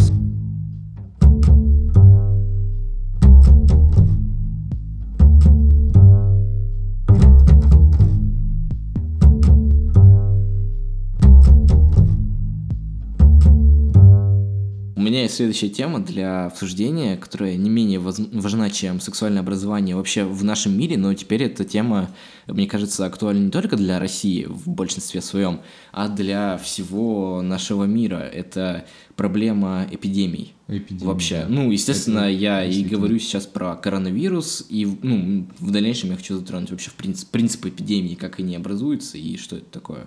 Меня 15.13 15.25
есть 15.25 15.35
следующая 15.35 15.69
тема 15.69 16.01
для 16.01 16.47
обсуждения, 16.47 17.19
которая 17.19 17.57
не 17.57 17.69
менее 17.69 18.01
важна, 18.01 18.71
чем 18.71 18.99
сексуальное 18.99 19.43
образование 19.43 19.95
вообще 19.95 20.25
в 20.25 20.43
нашем 20.43 20.77
мире, 20.77 20.97
но 20.97 21.13
теперь 21.13 21.43
эта 21.43 21.67
тема, 21.67 22.11
мне 22.47 22.67
кажется, 22.67 23.05
актуальна 23.05 23.45
не 23.45 23.51
только 23.51 23.77
для 23.77 23.99
России 23.99 24.47
в 24.47 24.71
большинстве 24.71 25.21
своем, 25.21 25.61
а 25.93 26.09
для 26.09 26.57
всего 26.57 27.43
нашего 27.43 27.85
мира. 27.85 28.21
Это 28.21 28.87
проблема 29.15 29.87
эпидемий. 29.91 30.55
Эпидемия, 30.67 31.07
вообще. 31.07 31.45
Ну, 31.47 31.71
естественно, 31.71 32.21
Это 32.21 32.31
я 32.31 32.65
и 32.65 32.83
говорю 32.83 33.19
сейчас 33.19 33.47
про 33.47 33.77
коронавирус, 33.77 34.65
и 34.71 34.87
ну, 35.03 35.47
в 35.59 35.71
дальнейшем 35.71 36.09
я 36.09 36.17
хочу 36.17 36.39
затронуть 36.39 36.71
вообще 36.71 36.89
в 36.89 36.95
принцип, 36.95 37.29
принципы 37.29 37.69
эпидемии, 37.69 38.15
как 38.15 38.41
они 38.41 38.57
образуются 38.57 39.19
и 39.19 39.37
что 39.37 39.57
это 39.57 39.67
такое. 39.67 40.07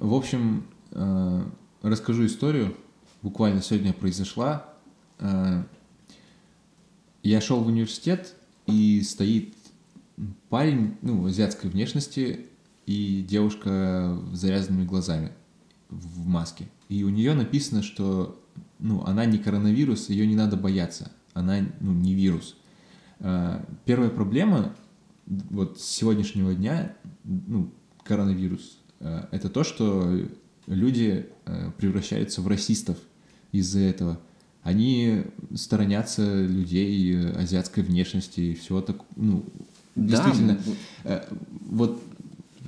В 0.00 0.12
общем, 0.12 0.64
э, 0.90 1.44
расскажу 1.82 2.26
историю 2.26 2.74
буквально 3.22 3.62
сегодня 3.62 3.92
произошла. 3.92 4.68
Э, 5.18 5.64
я 7.22 7.40
шел 7.40 7.60
в 7.62 7.68
университет, 7.68 8.34
и 8.66 9.02
стоит 9.02 9.54
парень, 10.48 10.96
ну, 11.02 11.26
азиатской 11.26 11.70
внешности, 11.70 12.46
и 12.86 13.24
девушка 13.26 14.18
с 14.32 14.38
завязанными 14.38 14.84
глазами 14.84 15.32
в 15.88 16.26
маске. 16.26 16.68
И 16.88 17.04
у 17.04 17.08
нее 17.08 17.34
написано, 17.34 17.82
что 17.82 18.40
ну, 18.78 19.04
она 19.04 19.24
не 19.24 19.38
коронавирус, 19.38 20.08
ее 20.08 20.26
не 20.26 20.36
надо 20.36 20.56
бояться. 20.56 21.12
Она 21.32 21.60
ну, 21.80 21.92
не 21.92 22.14
вирус. 22.14 22.56
Э, 23.20 23.64
первая 23.84 24.10
проблема 24.10 24.74
вот 25.26 25.80
с 25.80 25.84
сегодняшнего 25.84 26.54
дня, 26.54 26.96
ну, 27.24 27.72
коронавирус, 28.02 28.78
э, 28.98 29.26
это 29.30 29.48
то, 29.48 29.62
что 29.62 30.18
люди 30.66 31.28
превращаются 31.78 32.40
в 32.40 32.46
расистов 32.46 32.96
из-за 33.52 33.80
этого. 33.80 34.18
Они 34.62 35.24
сторонятся 35.54 36.22
людей 36.22 37.30
азиатской 37.32 37.82
внешности 37.82 38.40
и 38.40 38.54
всего 38.54 38.80
так, 38.80 38.96
ну, 39.16 39.44
действительно. 39.96 40.58
Да. 41.04 41.26
Э, 41.30 41.34
вот 41.66 42.02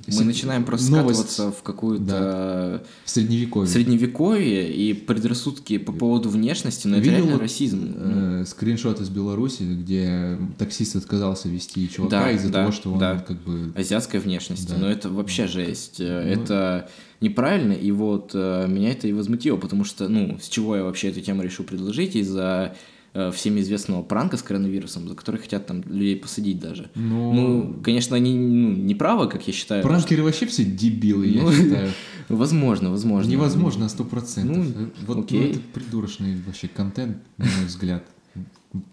Мы 0.07 0.23
начинаем 0.23 0.63
просто 0.63 0.91
новость... 0.91 1.19
скатываться 1.19 1.51
в 1.51 1.63
какую-то... 1.63 2.05
Да. 2.05 2.83
В 3.05 3.09
средневековье. 3.09 3.67
Средневековье 3.67 4.73
и 4.73 4.93
предрассудки 4.93 5.77
по 5.77 5.91
поводу 5.91 6.29
внешности, 6.29 6.87
но 6.87 6.97
Видел 6.97 7.11
это 7.11 7.21
реально 7.23 7.39
расизм. 7.39 7.93
Э, 7.95 8.45
скриншот 8.45 9.01
из 9.01 9.09
Беларуси, 9.09 9.63
где 9.63 10.37
таксист 10.57 10.95
отказался 10.95 11.49
вести 11.49 11.89
чувака 11.89 12.23
да, 12.23 12.31
из-за 12.31 12.49
да, 12.49 12.61
того, 12.61 12.71
что 12.71 12.91
он 12.93 12.99
да. 12.99 13.19
как 13.19 13.37
бы... 13.43 13.71
Азиатская 13.75 14.21
внешность. 14.21 14.67
Да. 14.67 14.77
Но 14.77 14.89
это 14.89 15.09
вообще 15.09 15.47
жесть. 15.47 15.99
Ну... 15.99 16.05
Это 16.05 16.89
неправильно, 17.21 17.73
и 17.73 17.91
вот 17.91 18.31
э, 18.33 18.67
меня 18.67 18.91
это 18.91 19.07
и 19.07 19.13
возмутило, 19.13 19.57
потому 19.57 19.83
что, 19.83 20.07
ну, 20.07 20.37
с 20.41 20.49
чего 20.49 20.75
я 20.75 20.83
вообще 20.83 21.09
эту 21.09 21.21
тему 21.21 21.43
решил 21.43 21.65
предложить? 21.65 22.15
Из-за 22.15 22.75
Э, 23.17 23.31
всеми 23.31 23.61
известного 23.61 24.03
пранка 24.03 24.35
с 24.35 24.43
коронавирусом, 24.43 25.07
за 25.07 25.15
который 25.15 25.39
хотят 25.39 25.65
там 25.67 25.81
людей 25.83 26.17
посадить 26.17 26.59
даже. 26.59 26.91
Ну, 26.95 27.31
ну 27.31 27.81
конечно, 27.81 28.13
они 28.13 28.35
ну, 28.37 28.71
не 28.73 28.93
правы, 28.93 29.29
как 29.29 29.47
я 29.47 29.53
считаю. 29.53 29.83
Пранкеры 29.83 30.17
что... 30.17 30.23
вообще 30.25 30.45
все 30.47 30.65
дебилы, 30.65 31.27
я 31.27 31.43
ну, 31.43 31.51
считаю. 31.53 31.91
Возможно, 32.27 32.89
возможно. 32.89 33.29
Невозможно, 33.29 33.87
сто 33.87 34.03
процентов. 34.03 34.57
Ну, 34.57 34.89
вот 35.05 35.19
окей. 35.19 35.39
ну, 35.39 35.45
это 35.51 35.59
придурочный 35.73 36.35
вообще 36.45 36.67
контент, 36.67 37.17
на 37.37 37.45
мой 37.45 37.65
взгляд. 37.67 38.03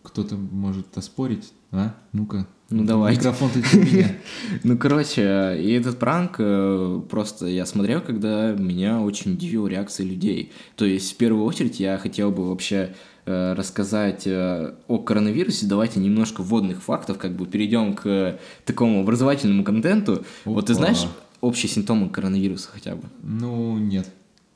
Кто-то 0.03 0.37
может 0.37 0.97
оспорить, 0.99 1.51
а? 1.71 1.95
Ну-ка. 2.13 2.47
Ну 2.69 2.85
давай. 2.85 3.17
Микрофон 3.17 3.51
ты 3.51 3.61
меня. 3.77 4.15
Ну, 4.65 4.79
короче, 4.79 5.59
и 5.61 5.73
этот 5.73 5.99
пранк 5.99 6.37
э, 6.39 7.01
просто 7.11 7.47
я 7.47 7.67
смотрел, 7.67 8.03
когда 8.03 8.53
меня 8.53 9.01
очень 9.01 9.33
удивила 9.33 9.67
реакция 9.67 10.07
людей. 10.07 10.53
То 10.77 10.85
есть, 10.85 11.15
в 11.15 11.17
первую 11.17 11.45
очередь, 11.45 11.81
я 11.81 11.99
хотел 11.99 12.31
бы 12.31 12.49
вообще 12.49 12.95
рассказать 13.27 14.27
э, 14.27 14.75
о 14.89 14.99
коронавирусе, 14.99 15.67
давайте 15.67 16.01
немножко 16.01 16.43
вводных 16.43 16.83
фактов, 16.83 17.19
как 17.19 17.37
бы 17.37 17.47
перейдем 17.47 17.95
к 17.95 18.39
такому 18.65 19.01
образовательному 19.01 19.63
контенту. 19.65 20.13
Опа. 20.13 20.25
Вот 20.45 20.67
ты 20.67 20.75
знаешь 20.75 21.07
общие 21.41 21.71
симптомы 21.71 22.09
коронавируса 22.09 22.69
хотя 22.73 22.97
бы? 22.97 23.05
Ну, 23.23 23.79
нет. 23.79 24.09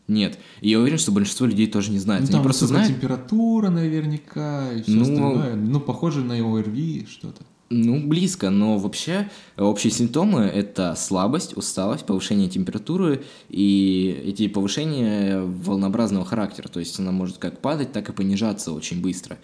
Нет. 0.08 0.38
И 0.60 0.70
я 0.70 0.78
уверен, 0.78 0.98
что 0.98 1.12
большинство 1.12 1.46
людей 1.46 1.66
тоже 1.66 1.90
не 1.90 1.98
знают. 1.98 2.24
Ну, 2.24 2.28
там 2.28 2.40
Они 2.40 2.44
просто 2.44 2.66
знают... 2.66 2.88
температура 2.88 3.70
наверняка 3.70 4.72
и 4.72 4.82
все 4.82 4.92
ну, 4.92 5.02
остальное. 5.02 5.54
Ну, 5.54 5.80
похоже 5.80 6.22
на 6.22 6.34
ОРВИ 6.34 7.06
что-то. 7.10 7.42
Ну, 7.68 7.98
близко, 8.06 8.50
но 8.50 8.78
вообще 8.78 9.28
общие 9.56 9.90
симптомы– 9.90 10.42
это 10.54 10.94
слабость, 10.94 11.56
усталость, 11.56 12.06
повышение 12.06 12.48
температуры 12.48 13.24
и 13.48 14.22
эти 14.24 14.46
повышения 14.46 15.40
волнообразного 15.40 16.24
характера, 16.24 16.68
то 16.68 16.78
есть 16.78 17.00
она 17.00 17.10
может 17.10 17.38
как 17.38 17.60
падать, 17.60 17.90
так 17.90 18.08
и 18.08 18.12
понижаться 18.12 18.70
очень 18.72 19.02
быстро. 19.02 19.36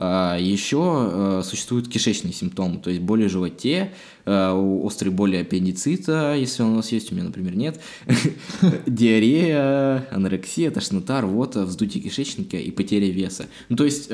А, 0.00 0.36
Еще 0.38 1.10
э, 1.12 1.42
существуют 1.44 1.88
кишечные 1.88 2.32
симптомы, 2.32 2.78
то 2.78 2.90
есть 2.90 3.02
боли 3.02 3.26
в 3.26 3.30
животе, 3.30 3.92
э, 4.24 4.50
острые 4.50 5.12
боли 5.12 5.36
аппендицита, 5.36 6.34
если 6.36 6.64
он 6.64 6.72
у 6.72 6.76
нас 6.76 6.90
есть, 6.90 7.12
у 7.12 7.14
меня, 7.14 7.26
например, 7.26 7.56
нет, 7.56 7.80
диарея, 8.86 10.08
анорексия, 10.10 10.72
тошнота, 10.72 11.20
рвота, 11.20 11.64
вздутие 11.64 12.02
кишечника 12.02 12.56
и 12.56 12.72
потеря 12.72 13.08
веса. 13.10 13.46
Ну, 13.68 13.76
то 13.76 13.84
есть 13.84 14.08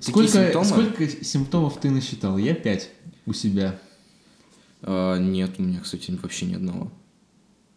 Сколько 0.00 0.28
симптомы... 0.30 0.64
сколько 0.64 1.08
симптомов 1.24 1.80
ты 1.80 1.90
насчитал? 1.90 2.38
Я 2.38 2.54
пять 2.54 2.90
у 3.26 3.32
себя. 3.32 3.78
А, 4.82 5.18
нет, 5.18 5.52
у 5.58 5.62
меня, 5.62 5.80
кстати, 5.80 6.10
вообще 6.22 6.46
ни 6.46 6.54
одного. 6.54 6.92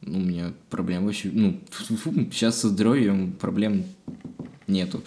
Ну, 0.02 0.20
у 0.20 0.22
меня 0.22 0.54
проблем 0.70 1.06
вообще... 1.06 1.30
Ну, 1.32 1.60
сейчас 2.32 2.62
со 2.62 2.70
здоровьем 2.70 3.34
проблем 3.34 3.86
нету. 4.68 5.04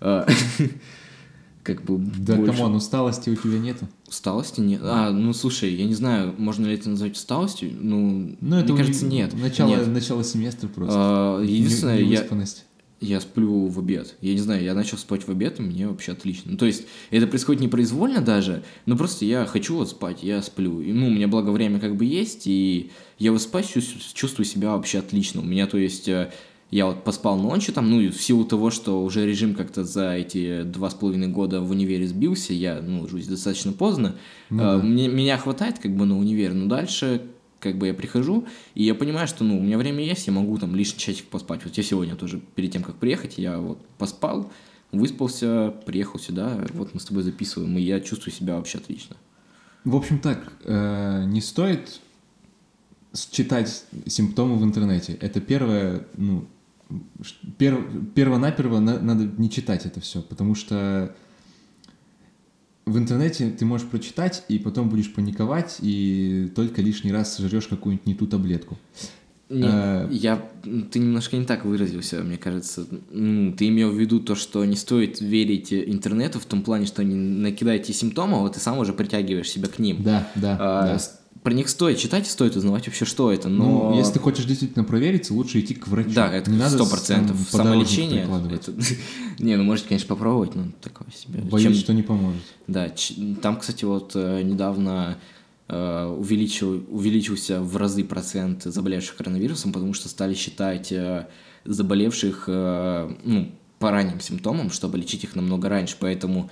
А, 0.00 0.26
как 1.62 1.82
бы 1.82 1.98
Да, 1.98 2.36
больше... 2.36 2.52
come 2.52 2.65
on, 2.65 2.74
усталости 2.74 3.30
у 3.30 3.36
тебя 3.36 3.58
нету? 3.58 3.88
Усталости 4.06 4.60
нет. 4.60 4.80
А, 4.84 5.10
ну 5.10 5.32
слушай, 5.32 5.72
я 5.74 5.86
не 5.86 5.94
знаю, 5.94 6.34
можно 6.36 6.66
ли 6.66 6.74
это 6.74 6.90
назвать 6.90 7.12
усталостью. 7.12 7.72
Ну, 7.80 8.36
ну 8.40 8.56
это 8.56 8.72
мне 8.72 8.82
кажется, 8.82 9.06
нет. 9.06 9.32
Начало, 9.34 9.68
нет. 9.68 9.86
начало 9.88 10.22
семестра 10.24 10.68
просто. 10.68 10.96
А, 10.96 11.42
единственное, 11.42 12.00
я, 12.00 12.26
я 13.04 13.20
сплю 13.20 13.66
в 13.66 13.78
обед. 13.78 14.16
Я 14.20 14.32
не 14.32 14.40
знаю, 14.40 14.62
я 14.64 14.74
начал 14.74 14.98
спать 14.98 15.26
в 15.26 15.30
обед, 15.30 15.58
и 15.58 15.62
мне 15.62 15.86
вообще 15.88 16.12
отлично. 16.12 16.52
Ну, 16.52 16.56
то 16.56 16.66
есть, 16.66 16.86
это 17.10 17.26
происходит 17.26 17.62
непроизвольно 17.62 18.20
даже, 18.20 18.64
но 18.86 18.96
просто 18.96 19.24
я 19.24 19.46
хочу 19.46 19.76
вот 19.76 19.90
спать, 19.90 20.22
я 20.22 20.42
сплю. 20.42 20.80
И, 20.80 20.92
ну, 20.92 21.06
у 21.06 21.10
меня 21.10 21.28
благо 21.28 21.50
время 21.50 21.80
как 21.80 21.96
бы 21.96 22.04
есть, 22.04 22.46
и 22.46 22.90
я 23.18 23.32
вот 23.32 23.42
спать 23.42 23.72
чувствую 24.14 24.46
себя 24.46 24.70
вообще 24.70 24.98
отлично. 24.98 25.40
У 25.40 25.44
меня, 25.44 25.66
то 25.66 25.78
есть, 25.78 26.08
э, 26.08 26.32
я 26.70 26.86
вот 26.86 27.04
поспал 27.04 27.38
ночью 27.38 27.74
там, 27.74 27.90
ну, 27.90 28.00
и 28.00 28.08
в 28.08 28.20
силу 28.20 28.44
того, 28.44 28.70
что 28.70 29.04
уже 29.04 29.26
режим 29.26 29.54
как-то 29.54 29.84
за 29.84 30.14
эти 30.14 30.62
два 30.62 30.90
с 30.90 30.94
половиной 30.94 31.28
года 31.28 31.60
в 31.60 31.70
универе 31.70 32.06
сбился, 32.06 32.52
я, 32.52 32.80
ну, 32.82 33.02
ложусь 33.02 33.26
достаточно 33.26 33.72
поздно. 33.72 34.16
Ну, 34.50 34.58
да. 34.58 34.78
мне, 34.78 35.08
меня 35.08 35.38
хватает 35.38 35.78
как 35.78 35.94
бы 35.94 36.06
на 36.06 36.18
универ, 36.18 36.54
но 36.54 36.66
дальше 36.66 37.22
как 37.64 37.78
бы 37.78 37.88
я 37.88 37.94
прихожу, 37.94 38.46
и 38.74 38.84
я 38.84 38.94
понимаю, 38.94 39.26
что, 39.26 39.42
ну, 39.42 39.58
у 39.58 39.62
меня 39.62 39.78
время 39.78 40.04
есть, 40.04 40.26
я 40.26 40.32
могу 40.32 40.56
там 40.58 40.76
лишний 40.76 40.98
часик 40.98 41.26
поспать. 41.28 41.64
Вот 41.64 41.76
я 41.76 41.82
сегодня 41.82 42.14
тоже, 42.14 42.40
перед 42.54 42.70
тем, 42.70 42.82
как 42.82 42.96
приехать, 42.96 43.38
я 43.38 43.58
вот 43.58 43.84
поспал, 43.98 44.52
выспался, 44.92 45.74
приехал 45.86 46.18
сюда, 46.20 46.64
вот 46.74 46.94
мы 46.94 47.00
с 47.00 47.04
тобой 47.06 47.22
записываем, 47.22 47.76
и 47.78 47.80
я 47.80 48.00
чувствую 48.00 48.32
себя 48.32 48.56
вообще 48.56 48.78
отлично. 48.78 49.16
В 49.84 49.96
общем 49.96 50.18
так, 50.18 50.52
э, 50.64 51.24
не 51.26 51.40
стоит 51.40 52.00
читать 53.30 53.84
симптомы 54.06 54.56
в 54.56 54.64
интернете. 54.64 55.16
Это 55.20 55.40
первое, 55.40 56.06
ну, 56.16 56.46
перв, 57.58 57.80
перво-наперво 58.14 58.78
надо 58.78 59.24
не 59.38 59.50
читать 59.50 59.86
это 59.86 60.00
все, 60.00 60.20
потому 60.20 60.54
что 60.54 61.14
в 62.86 62.98
интернете 62.98 63.50
ты 63.50 63.64
можешь 63.64 63.86
прочитать, 63.86 64.44
и 64.48 64.58
потом 64.58 64.88
будешь 64.88 65.12
паниковать, 65.12 65.78
и 65.80 66.50
только 66.54 66.82
лишний 66.82 67.12
раз 67.12 67.34
сожрешь 67.34 67.66
какую-нибудь 67.66 68.06
не 68.06 68.14
ту 68.14 68.26
таблетку. 68.26 68.78
Не, 69.50 69.68
а... 69.68 70.08
я, 70.10 70.42
ты 70.90 70.98
немножко 70.98 71.36
не 71.36 71.44
так 71.44 71.64
выразился, 71.64 72.22
мне 72.22 72.36
кажется. 72.36 72.86
Ну, 73.10 73.52
ты 73.52 73.68
имел 73.68 73.90
в 73.90 73.98
виду 73.98 74.20
то, 74.20 74.34
что 74.34 74.64
не 74.64 74.76
стоит 74.76 75.20
верить 75.20 75.72
интернету 75.72 76.40
в 76.40 76.46
том 76.46 76.62
плане, 76.62 76.86
что 76.86 77.02
они 77.02 77.14
накидают 77.14 77.84
тебе 77.84 77.94
симптомы, 77.94 78.44
а 78.44 78.48
ты 78.48 78.58
сам 78.60 78.78
уже 78.78 78.92
притягиваешь 78.92 79.50
себя 79.50 79.68
к 79.68 79.78
ним. 79.78 80.02
Да, 80.02 80.28
да. 80.34 80.56
А, 80.60 80.86
да 80.86 80.98
про 81.42 81.52
них 81.52 81.68
стоит 81.68 81.98
читать 81.98 82.26
и 82.26 82.30
стоит 82.30 82.56
узнавать 82.56 82.86
вообще, 82.86 83.04
что 83.04 83.30
это. 83.30 83.48
Но... 83.48 83.90
Ну, 83.90 83.98
если 83.98 84.14
ты 84.14 84.18
хочешь 84.18 84.44
действительно 84.46 84.84
провериться, 84.84 85.34
лучше 85.34 85.60
идти 85.60 85.74
к 85.74 85.88
врачу. 85.88 86.10
Да, 86.14 86.32
это 86.32 86.50
сто 86.70 86.86
процентов. 86.86 87.36
Самолечение. 87.50 88.26
Это... 88.50 88.72
не, 89.38 89.56
ну 89.56 89.64
можете, 89.64 89.88
конечно, 89.88 90.08
попробовать, 90.08 90.54
но 90.54 90.68
такое 90.80 91.08
себе. 91.14 91.40
Боюсь, 91.42 91.64
Чем... 91.64 91.74
что 91.74 91.92
не 91.92 92.02
поможет. 92.02 92.40
Да, 92.66 92.90
там, 93.42 93.58
кстати, 93.58 93.84
вот 93.84 94.12
э, 94.14 94.42
недавно 94.42 95.18
э, 95.68 96.06
увеличил, 96.06 96.82
увеличился 96.88 97.60
в 97.60 97.76
разы 97.76 98.04
процент 98.04 98.62
заболевших 98.62 99.16
коронавирусом, 99.16 99.72
потому 99.72 99.92
что 99.92 100.08
стали 100.08 100.34
считать 100.34 100.92
э, 100.92 101.26
заболевших 101.66 102.44
ну, 102.46 103.52
по 103.78 103.90
ранним 103.90 104.20
симптомам, 104.20 104.70
чтобы 104.70 104.96
лечить 104.96 105.24
их 105.24 105.34
намного 105.34 105.68
раньше. 105.68 105.96
Поэтому 106.00 106.50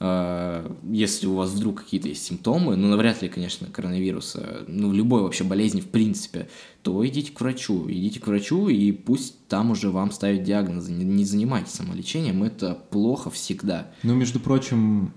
если 0.00 1.26
у 1.26 1.34
вас 1.34 1.50
вдруг 1.50 1.82
какие-то 1.82 2.08
есть 2.08 2.24
симптомы, 2.24 2.74
ну, 2.74 2.88
навряд 2.88 3.20
ли, 3.20 3.28
конечно, 3.28 3.66
коронавируса, 3.66 4.64
ну, 4.66 4.92
любой 4.94 5.20
вообще 5.20 5.44
болезни 5.44 5.82
в 5.82 5.88
принципе, 5.88 6.48
то 6.82 7.06
идите 7.06 7.32
к 7.32 7.40
врачу, 7.40 7.84
идите 7.86 8.18
к 8.18 8.26
врачу, 8.26 8.68
и 8.68 8.92
пусть 8.92 9.46
там 9.46 9.70
уже 9.72 9.90
вам 9.90 10.10
ставят 10.10 10.42
диагнозы. 10.42 10.92
Не, 10.92 11.04
не 11.04 11.24
занимайтесь 11.26 11.72
самолечением, 11.72 12.42
это 12.42 12.78
плохо 12.90 13.28
всегда. 13.28 13.90
Ну, 14.02 14.14
между 14.14 14.40
прочим, 14.40 15.12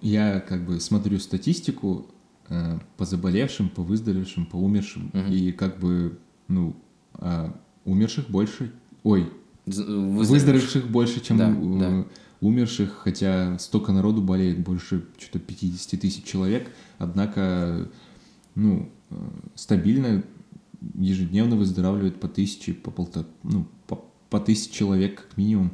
я 0.00 0.40
как 0.40 0.66
бы 0.66 0.80
смотрю 0.80 1.20
статистику 1.20 2.06
э, 2.48 2.80
по 2.96 3.04
заболевшим, 3.04 3.68
по 3.68 3.82
выздоровевшим, 3.82 4.46
по 4.46 4.56
умершим, 4.56 5.12
угу. 5.14 5.32
и 5.32 5.52
как 5.52 5.78
бы, 5.78 6.18
ну, 6.48 6.74
э, 7.20 7.52
умерших 7.84 8.28
больше, 8.28 8.72
ой, 9.04 9.30
выздоровевших, 9.66 10.30
выздоровевших 10.30 10.90
больше, 10.90 11.20
чем... 11.20 11.38
Да, 11.38 11.50
э, 11.50 11.78
да 11.78 12.06
умерших, 12.40 13.00
хотя 13.02 13.58
столько 13.58 13.92
народу 13.92 14.22
болеет, 14.22 14.58
больше 14.58 15.06
что-то 15.18 15.38
50 15.38 16.00
тысяч 16.00 16.24
человек, 16.24 16.70
однако, 16.98 17.88
ну, 18.54 18.90
э, 19.10 19.14
стабильно 19.54 20.22
ежедневно 20.94 21.56
выздоравливает 21.56 22.20
по 22.20 22.28
тысяче, 22.28 22.74
по 22.74 22.90
полтора, 22.90 23.26
ну, 23.42 23.66
по, 23.86 24.04
по 24.30 24.40
тысяче 24.40 24.72
человек 24.72 25.22
как 25.22 25.36
минимум. 25.36 25.72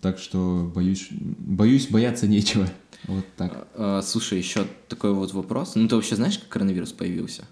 Так 0.00 0.18
что 0.18 0.70
боюсь, 0.74 1.08
боюсь, 1.12 1.86
бояться 1.86 2.26
нечего. 2.26 2.68
Вот 3.06 3.24
так. 3.36 3.68
А, 3.76 3.98
а, 3.98 4.02
слушай, 4.02 4.36
еще 4.36 4.66
такой 4.88 5.14
вот 5.14 5.32
вопрос. 5.32 5.76
Ну, 5.76 5.86
ты 5.86 5.94
вообще 5.94 6.16
знаешь, 6.16 6.38
как 6.38 6.48
коронавирус 6.48 6.92
появился? 6.92 7.44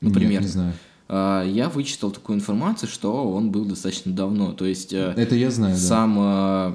Например. 0.00 0.32
Нет, 0.32 0.42
не 0.42 0.48
знаю. 0.48 0.74
А, 1.08 1.44
я 1.44 1.68
вычитал 1.68 2.10
такую 2.10 2.36
информацию, 2.36 2.88
что 2.88 3.30
он 3.32 3.50
был 3.50 3.64
достаточно 3.64 4.12
давно. 4.12 4.52
То 4.52 4.64
есть... 4.64 4.92
Э, 4.92 5.14
Это 5.16 5.34
я 5.34 5.50
знаю, 5.50 5.76
сам 5.76 6.14
да 6.14 6.72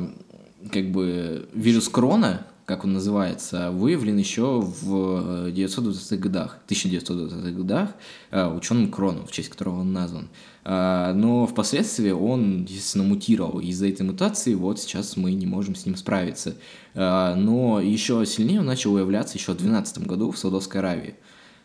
как 0.72 0.92
бы 0.92 1.48
вирус 1.54 1.88
крона, 1.89 2.46
как 2.65 2.84
он 2.84 2.94
называется, 2.94 3.72
выявлен 3.72 4.18
еще 4.18 4.62
в 4.62 5.50
920-х 5.50 6.18
годах, 6.18 6.60
1920-х 6.68 7.52
годах 7.52 7.89
э, 8.30 8.46
ученым 8.48 8.92
Кроном, 8.92 9.26
в 9.26 9.32
честь 9.32 9.50
которого 9.50 9.80
он 9.80 9.92
назван. 9.92 10.30
А, 10.63 11.13
но 11.13 11.48
впоследствии 11.48 12.12
он, 12.12 12.65
естественно, 12.65 13.06
мутировал. 13.06 13.60
Из-за 13.60 13.88
этой 13.88 14.04
мутации 14.04 14.54
вот 14.54 14.80
сейчас 14.80 15.18
мы 15.18 15.32
не 15.32 15.48
можем 15.48 15.74
с 15.74 15.86
ним 15.86 15.96
справиться. 15.96 16.56
А, 16.94 17.34
но 17.36 17.80
еще 17.80 18.24
сильнее 18.28 18.60
он 18.60 18.68
начал 18.68 18.92
выявляться 18.92 19.38
еще 19.38 19.54
в 19.54 19.58
2012 19.58 20.06
году 20.06 20.30
в 20.30 20.38
Саудовской 20.38 20.82
Аравии. 20.82 21.15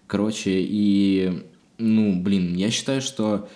Короче, 0.07 0.53
и 0.57 1.45
Ну, 1.79 2.21
блин, 2.21 2.55
я 2.55 2.71
считаю, 2.71 3.01
что 3.01 3.49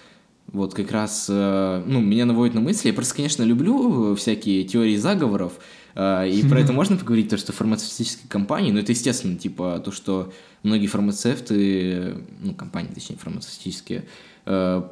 вот 0.52 0.74
как 0.74 0.90
раз, 0.92 1.26
э, 1.28 1.82
ну, 1.86 2.00
меня 2.00 2.24
наводит 2.24 2.54
на 2.54 2.60
мысли. 2.60 2.88
Я 2.88 2.94
просто, 2.94 3.14
конечно, 3.14 3.42
люблю 3.42 4.14
всякие 4.14 4.64
теории 4.64 4.96
заговоров, 4.96 5.58
э, 5.94 6.30
и 6.30 6.42
про 6.48 6.60
это 6.60 6.72
можно 6.72 6.96
поговорить, 6.96 7.28
то, 7.28 7.36
что 7.36 7.52
фармацевтические 7.52 8.28
компании, 8.28 8.72
ну, 8.72 8.80
это 8.80 8.92
естественно, 8.92 9.36
типа, 9.36 9.80
то, 9.84 9.92
что 9.92 10.32
многие 10.62 10.86
фармацевты, 10.86 12.16
ну, 12.40 12.54
компании, 12.54 12.90
точнее, 12.92 13.16
фармацевтические, 13.16 14.04
э, 14.46 14.82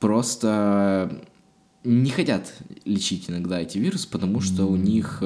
просто 0.00 1.22
не 1.84 2.10
хотят 2.10 2.52
лечить 2.84 3.30
иногда 3.30 3.60
эти 3.60 3.78
вирусы, 3.78 4.08
потому 4.08 4.40
что 4.40 4.66
у 4.66 4.76
них 4.76 5.22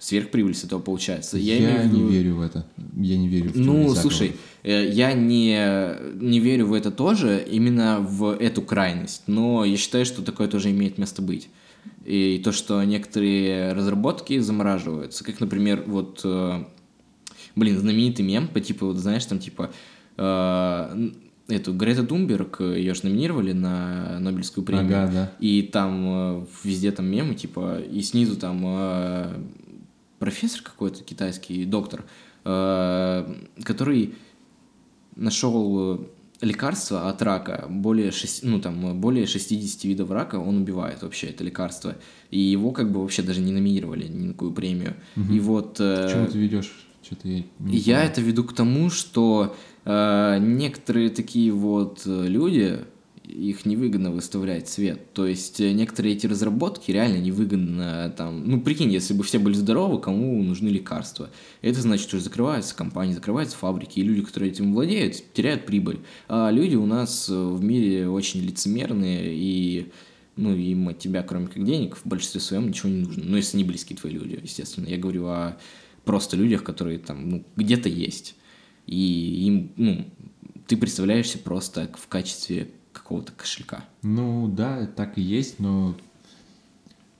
сверхприбыль 0.00 0.54
с 0.54 0.64
этого 0.64 0.80
получается. 0.80 1.36
Я, 1.36 1.56
я 1.56 1.82
виду... 1.82 1.98
не 1.98 2.10
верю 2.10 2.36
в 2.36 2.40
это. 2.40 2.66
Я 2.96 3.18
не 3.18 3.28
верю 3.28 3.50
в 3.50 3.56
Ну, 3.56 3.94
слушай, 3.94 4.34
э, 4.62 4.88
я 4.90 5.12
не, 5.12 5.94
не 6.14 6.40
верю 6.40 6.66
в 6.66 6.72
это 6.72 6.90
тоже, 6.90 7.46
именно 7.48 8.00
в 8.00 8.34
эту 8.34 8.62
крайность. 8.62 9.22
Но 9.26 9.64
я 9.64 9.76
считаю, 9.76 10.06
что 10.06 10.22
такое 10.22 10.48
тоже 10.48 10.70
имеет 10.70 10.96
место 10.96 11.20
быть. 11.20 11.50
И 12.06 12.40
то, 12.42 12.50
что 12.50 12.82
некоторые 12.82 13.74
разработки 13.74 14.38
замораживаются, 14.38 15.22
как, 15.22 15.38
например, 15.38 15.84
вот, 15.86 16.22
э, 16.24 16.64
блин, 17.54 17.78
знаменитый 17.78 18.24
мем 18.24 18.48
по 18.48 18.60
типу, 18.60 18.86
вот, 18.86 18.96
знаешь, 18.96 19.26
там 19.26 19.38
типа 19.38 19.70
э, 20.16 21.10
эту 21.48 21.74
Грета 21.74 22.04
Тумберг, 22.04 22.60
ее 22.60 22.94
же 22.94 23.04
номинировали 23.04 23.52
на 23.52 24.18
Нобелевскую 24.18 24.64
премию. 24.64 25.04
Ага, 25.04 25.12
да. 25.12 25.32
И 25.40 25.60
там 25.60 26.46
везде 26.64 26.90
там 26.90 27.06
мемы, 27.06 27.34
типа, 27.34 27.80
и 27.80 28.00
снизу 28.00 28.36
там 28.36 28.64
профессор 30.20 30.62
какой-то 30.62 31.02
китайский, 31.02 31.64
доктор, 31.64 32.04
э, 32.44 33.34
который 33.64 34.14
нашел 35.16 36.08
лекарство 36.40 37.08
от 37.08 37.20
рака, 37.22 37.66
более, 37.68 38.12
6, 38.12 38.44
ну, 38.44 38.60
там, 38.60 39.00
более 39.00 39.26
60 39.26 39.84
видов 39.84 40.10
рака 40.10 40.36
он 40.36 40.58
убивает 40.58 41.02
вообще 41.02 41.28
это 41.28 41.42
лекарство. 41.42 41.96
И 42.30 42.38
его 42.38 42.70
как 42.70 42.92
бы 42.92 43.00
вообще 43.00 43.22
даже 43.22 43.40
не 43.40 43.52
номинировали 43.52 44.06
ни 44.06 44.26
на 44.26 44.32
какую 44.32 44.52
премию. 44.52 44.94
Угу. 45.16 45.32
И 45.32 45.40
вот... 45.40 45.80
Э, 45.80 46.06
К 46.06 46.12
чему 46.12 46.26
ты 46.26 46.38
ведешь? 46.38 46.86
Что-то 47.02 47.28
я 47.28 47.34
не 47.34 47.40
я 47.40 47.44
понимаю. 47.58 48.10
это 48.10 48.20
веду 48.20 48.44
к 48.44 48.52
тому, 48.54 48.90
что 48.90 49.56
э, 49.84 50.38
некоторые 50.40 51.10
такие 51.10 51.50
вот 51.50 52.02
люди, 52.04 52.78
их 53.30 53.64
невыгодно 53.64 54.10
выставлять 54.10 54.68
свет. 54.68 55.12
То 55.12 55.26
есть 55.26 55.60
э, 55.60 55.72
некоторые 55.72 56.14
эти 56.14 56.26
разработки 56.26 56.90
реально 56.90 57.18
невыгодно 57.18 58.12
там... 58.16 58.48
Ну, 58.48 58.60
прикинь, 58.60 58.90
если 58.90 59.14
бы 59.14 59.22
все 59.22 59.38
были 59.38 59.54
здоровы, 59.54 60.00
кому 60.00 60.42
нужны 60.42 60.68
лекарства? 60.68 61.30
Это 61.62 61.80
значит, 61.80 62.08
что 62.08 62.18
закрываются 62.18 62.74
компании, 62.74 63.14
закрываются 63.14 63.56
фабрики, 63.56 64.00
и 64.00 64.02
люди, 64.02 64.22
которые 64.22 64.50
этим 64.50 64.74
владеют, 64.74 65.22
теряют 65.32 65.66
прибыль. 65.66 66.00
А 66.28 66.50
люди 66.50 66.76
у 66.76 66.86
нас 66.86 67.28
э, 67.28 67.34
в 67.34 67.62
мире 67.62 68.08
очень 68.08 68.40
лицемерные, 68.40 69.34
и 69.34 69.92
ну, 70.36 70.54
им 70.54 70.88
от 70.88 70.98
тебя, 70.98 71.22
кроме 71.22 71.46
как 71.46 71.64
денег, 71.64 71.96
в 71.96 72.06
большинстве 72.06 72.40
своем 72.40 72.68
ничего 72.68 72.88
не 72.88 73.02
нужно. 73.02 73.24
Ну, 73.24 73.36
если 73.36 73.56
не 73.56 73.64
близкие 73.64 73.98
твои 73.98 74.12
люди, 74.12 74.38
естественно. 74.42 74.86
Я 74.86 74.98
говорю 74.98 75.26
о 75.26 75.56
просто 76.04 76.36
людях, 76.36 76.64
которые 76.64 76.98
там, 76.98 77.28
ну, 77.28 77.44
где-то 77.56 77.88
есть. 77.88 78.34
И 78.86 79.44
им, 79.46 79.72
ну, 79.76 80.06
ты 80.66 80.76
представляешься 80.76 81.38
просто 81.38 81.90
в 81.96 82.08
качестве 82.08 82.70
какого-то 83.10 83.32
кошелька. 83.32 83.84
Ну 84.02 84.46
да, 84.46 84.86
так 84.86 85.18
и 85.18 85.20
есть, 85.20 85.58
но 85.58 85.96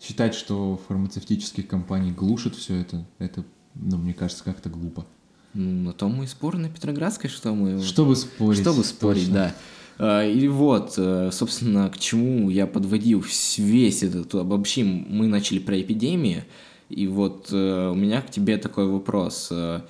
считать, 0.01 0.37
что 0.37 0.81
фармацевтические 0.87 1.67
компании 1.67 2.13
глушат 2.13 2.55
все 2.55 2.77
это, 2.77 3.05
это, 3.19 3.45
ну, 3.75 3.97
мне 3.97 4.15
кажется, 4.15 4.45
как-то 4.45 4.69
глупо. 4.69 5.05
Ну, 5.53 5.83
на 5.83 5.93
том 5.93 6.15
мы 6.15 6.25
и 6.25 6.27
спор 6.29 6.59
на 6.59 6.69
Петроградской, 6.69 7.29
что 7.29 7.53
мы... 7.55 7.83
Чтобы 7.83 8.15
спорить. 8.15 8.61
Чтобы 8.61 8.85
спорить, 8.85 9.25
точно. 9.25 9.35
да. 9.35 9.55
А, 9.99 10.25
и 10.25 10.47
вот, 10.47 10.95
э, 10.97 11.31
собственно, 11.33 11.91
к 11.91 11.99
чему 11.99 12.51
я 12.51 12.69
подводил 12.69 13.25
весь 13.59 14.05
этот 14.05 14.33
обобщим. 14.37 15.07
Мы 15.09 15.27
начали 15.27 15.59
про 15.59 15.81
эпидемии, 15.81 16.45
и 16.89 17.09
вот 17.09 17.49
э, 17.51 17.91
у 17.91 17.97
меня 17.97 18.23
к 18.23 18.31
тебе 18.31 18.59
такой 18.59 18.87
вопрос. 18.87 19.49
Э, 19.51 19.81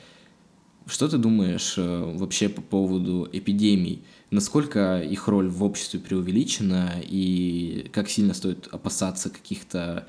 что 0.87 1.09
ты 1.09 1.19
думаешь 1.19 1.75
вообще 1.77 2.49
по 2.49 2.63
поводу 2.63 3.29
эпидемий? 3.31 4.03
Насколько 4.31 5.01
их 5.01 5.29
роль 5.29 5.49
в 5.49 5.63
обществе 5.63 6.01
преувеличена 6.01 6.95
и 7.03 7.91
как 7.93 8.09
сильно 8.09 8.35
стоит 8.35 8.69
опасаться 8.71 9.31
каких-то 9.31 10.07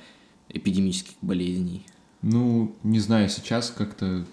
эпидемических 0.50 1.16
болезней? 1.22 1.86
Ну, 2.22 2.76
не 2.84 3.00
знаю, 3.00 3.30
сейчас 3.30 3.72
как-то 3.72 4.26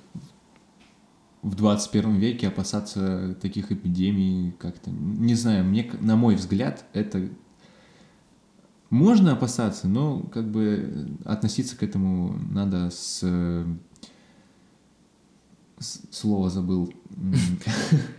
в 1.43 1.55
21 1.55 2.17
веке 2.17 2.49
опасаться 2.49 3.37
таких 3.41 3.73
эпидемий 3.73 4.53
как-то... 4.53 4.91
Не 4.91 5.35
знаю, 5.35 5.65
мне, 5.65 5.91
на 6.01 6.17
мой 6.17 6.35
взгляд, 6.35 6.85
это... 6.93 7.29
Можно 8.91 9.33
опасаться, 9.33 9.87
но 9.87 10.21
как 10.21 10.51
бы 10.51 11.19
относиться 11.25 11.77
к 11.77 11.83
этому 11.83 12.39
надо 12.51 12.91
с... 12.91 13.67
Слово 16.11 16.51
забыл. 16.51 16.93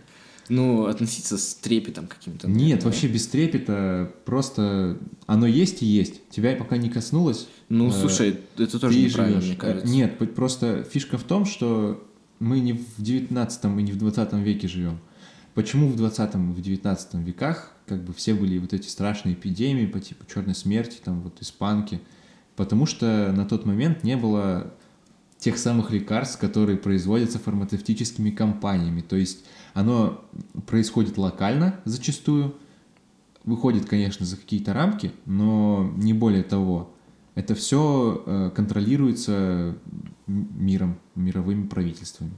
Ну, 0.50 0.86
относиться 0.86 1.38
с 1.38 1.54
трепетом 1.54 2.06
каким-то. 2.06 2.48
Нет, 2.48 2.84
вообще 2.84 3.06
без 3.06 3.26
трепета, 3.28 4.12
просто 4.24 4.98
оно 5.26 5.46
есть 5.46 5.82
и 5.82 5.86
есть. 5.86 6.28
Тебя 6.28 6.56
пока 6.56 6.76
не 6.76 6.90
коснулось. 6.90 7.48
Ну, 7.68 7.88
э, 7.88 7.92
слушай, 7.92 8.40
это 8.58 8.78
тоже 8.78 8.98
неправильно, 8.98 9.40
живешь. 9.40 9.56
мне 9.56 9.60
кажется. 9.60 9.88
Нет, 9.88 10.34
просто 10.34 10.82
фишка 10.82 11.18
в 11.18 11.22
том, 11.22 11.46
что 11.46 12.04
мы 12.40 12.58
не 12.58 12.72
в 12.72 12.84
19 12.98 13.64
и 13.64 13.68
не 13.68 13.92
в 13.92 13.98
20 13.98 14.32
веке 14.34 14.66
живем. 14.66 14.98
Почему 15.54 15.88
в 15.88 15.96
20 15.96 16.34
и 16.34 16.38
в 16.38 16.60
19 16.60 17.14
веках 17.14 17.72
как 17.86 18.02
бы 18.04 18.12
все 18.12 18.34
были 18.34 18.58
вот 18.58 18.72
эти 18.72 18.88
страшные 18.88 19.34
эпидемии 19.34 19.86
по 19.86 20.00
типу 20.00 20.24
черной 20.26 20.54
смерти, 20.54 20.98
там 21.04 21.22
вот 21.22 21.40
испанки? 21.40 22.00
Потому 22.56 22.86
что 22.86 23.32
на 23.34 23.46
тот 23.46 23.66
момент 23.66 24.02
не 24.04 24.16
было 24.16 24.74
тех 25.40 25.58
самых 25.58 25.90
лекарств, 25.90 26.38
которые 26.38 26.76
производятся 26.78 27.38
фармацевтическими 27.38 28.30
компаниями. 28.30 29.00
То 29.00 29.16
есть 29.16 29.44
оно 29.74 30.22
происходит 30.66 31.16
локально 31.18 31.80
зачастую, 31.84 32.54
выходит, 33.44 33.86
конечно, 33.86 34.26
за 34.26 34.36
какие-то 34.36 34.74
рамки, 34.74 35.12
но 35.24 35.90
не 35.96 36.12
более 36.12 36.42
того. 36.42 36.94
Это 37.34 37.54
все 37.54 38.22
э, 38.26 38.50
контролируется 38.54 39.78
миром, 40.26 40.98
мировыми 41.14 41.66
правительствами. 41.66 42.32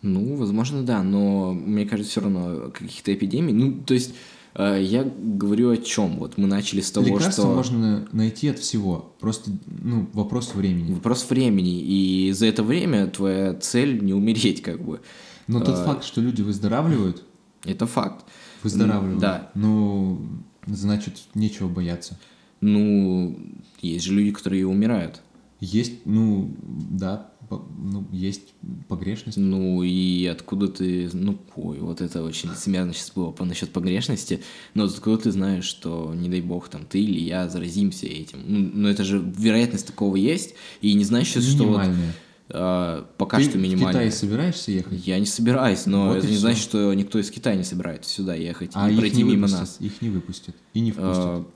Ну, 0.00 0.36
возможно, 0.36 0.82
да, 0.82 1.02
но 1.02 1.52
мне 1.52 1.84
кажется, 1.84 2.10
все 2.10 2.20
равно 2.22 2.70
каких-то 2.70 3.12
эпидемий. 3.12 3.52
Ну, 3.52 3.82
то 3.82 3.92
есть 3.92 4.14
я 4.58 5.04
говорю 5.04 5.70
о 5.70 5.76
чем? 5.76 6.18
Вот 6.18 6.38
мы 6.38 6.46
начали 6.46 6.80
с 6.80 6.90
того, 6.90 7.06
Лекарство 7.06 7.44
что... 7.44 7.54
можно 7.54 8.08
найти 8.12 8.48
от 8.48 8.58
всего. 8.58 9.12
Просто, 9.20 9.50
ну, 9.66 10.08
вопрос 10.12 10.54
времени. 10.54 10.94
Вопрос 10.94 11.26
времени. 11.28 11.80
И 11.80 12.32
за 12.32 12.46
это 12.46 12.62
время 12.62 13.06
твоя 13.08 13.54
цель 13.54 14.02
не 14.02 14.14
умереть, 14.14 14.62
как 14.62 14.82
бы. 14.82 15.00
Но 15.46 15.60
тот 15.60 15.76
а... 15.76 15.84
факт, 15.84 16.04
что 16.04 16.20
люди 16.20 16.42
выздоравливают... 16.42 17.22
Это 17.64 17.86
факт. 17.86 18.24
Выздоравливают. 18.62 19.18
Да. 19.18 19.50
Ну, 19.54 20.20
значит, 20.66 21.22
нечего 21.34 21.68
бояться. 21.68 22.18
Ну, 22.60 23.38
есть 23.82 24.04
же 24.04 24.14
люди, 24.14 24.30
которые 24.30 24.66
умирают. 24.66 25.20
Есть, 25.60 26.04
ну, 26.04 26.54
да, 26.62 27.30
ну, 27.50 28.06
есть 28.12 28.54
погрешность. 28.88 29.38
Ну, 29.38 29.82
и 29.82 30.26
откуда 30.26 30.68
ты, 30.68 31.08
ну, 31.12 31.38
ой, 31.54 31.78
вот 31.78 32.00
это 32.00 32.22
очень 32.22 32.50
лицемерно 32.50 32.92
сейчас 32.92 33.12
было 33.12 33.30
по 33.30 33.44
насчет 33.44 33.70
погрешности, 33.70 34.42
но 34.74 34.84
откуда 34.84 35.18
ты 35.18 35.32
знаешь, 35.32 35.64
что, 35.64 36.12
не 36.14 36.28
дай 36.28 36.40
бог, 36.40 36.68
там, 36.68 36.84
ты 36.84 37.00
или 37.00 37.20
я 37.20 37.48
заразимся 37.48 38.06
этим? 38.06 38.40
Ну, 38.46 38.70
ну 38.74 38.88
это 38.88 39.04
же 39.04 39.18
вероятность 39.18 39.86
такого 39.86 40.16
есть, 40.16 40.54
и 40.80 40.92
не 40.94 41.04
значит, 41.04 41.42
что... 41.42 41.64
Минимальная. 41.64 42.14
А, 42.48 43.08
пока 43.16 43.38
ты 43.38 43.44
что 43.44 43.58
минимально. 43.58 43.88
в 43.88 43.92
Китай 43.92 44.12
собираешься 44.12 44.70
ехать? 44.70 45.06
Я 45.06 45.18
не 45.18 45.26
собираюсь, 45.26 45.86
но 45.86 46.08
вот 46.08 46.18
это 46.18 46.26
не 46.26 46.34
все. 46.34 46.42
значит, 46.42 46.62
что 46.62 46.94
никто 46.94 47.18
из 47.18 47.30
Китая 47.30 47.56
не 47.56 47.64
собирается 47.64 48.08
сюда 48.08 48.34
ехать 48.34 48.70
а 48.74 48.88
и 48.88 48.96
пройти 48.96 49.24
мимо 49.24 49.48
нас. 49.48 49.78
Их 49.80 50.00
не 50.00 50.10
выпустят. 50.10 50.54
И 50.72 50.80
не 50.80 50.92
впустят. 50.92 51.16
А... 51.16 51.46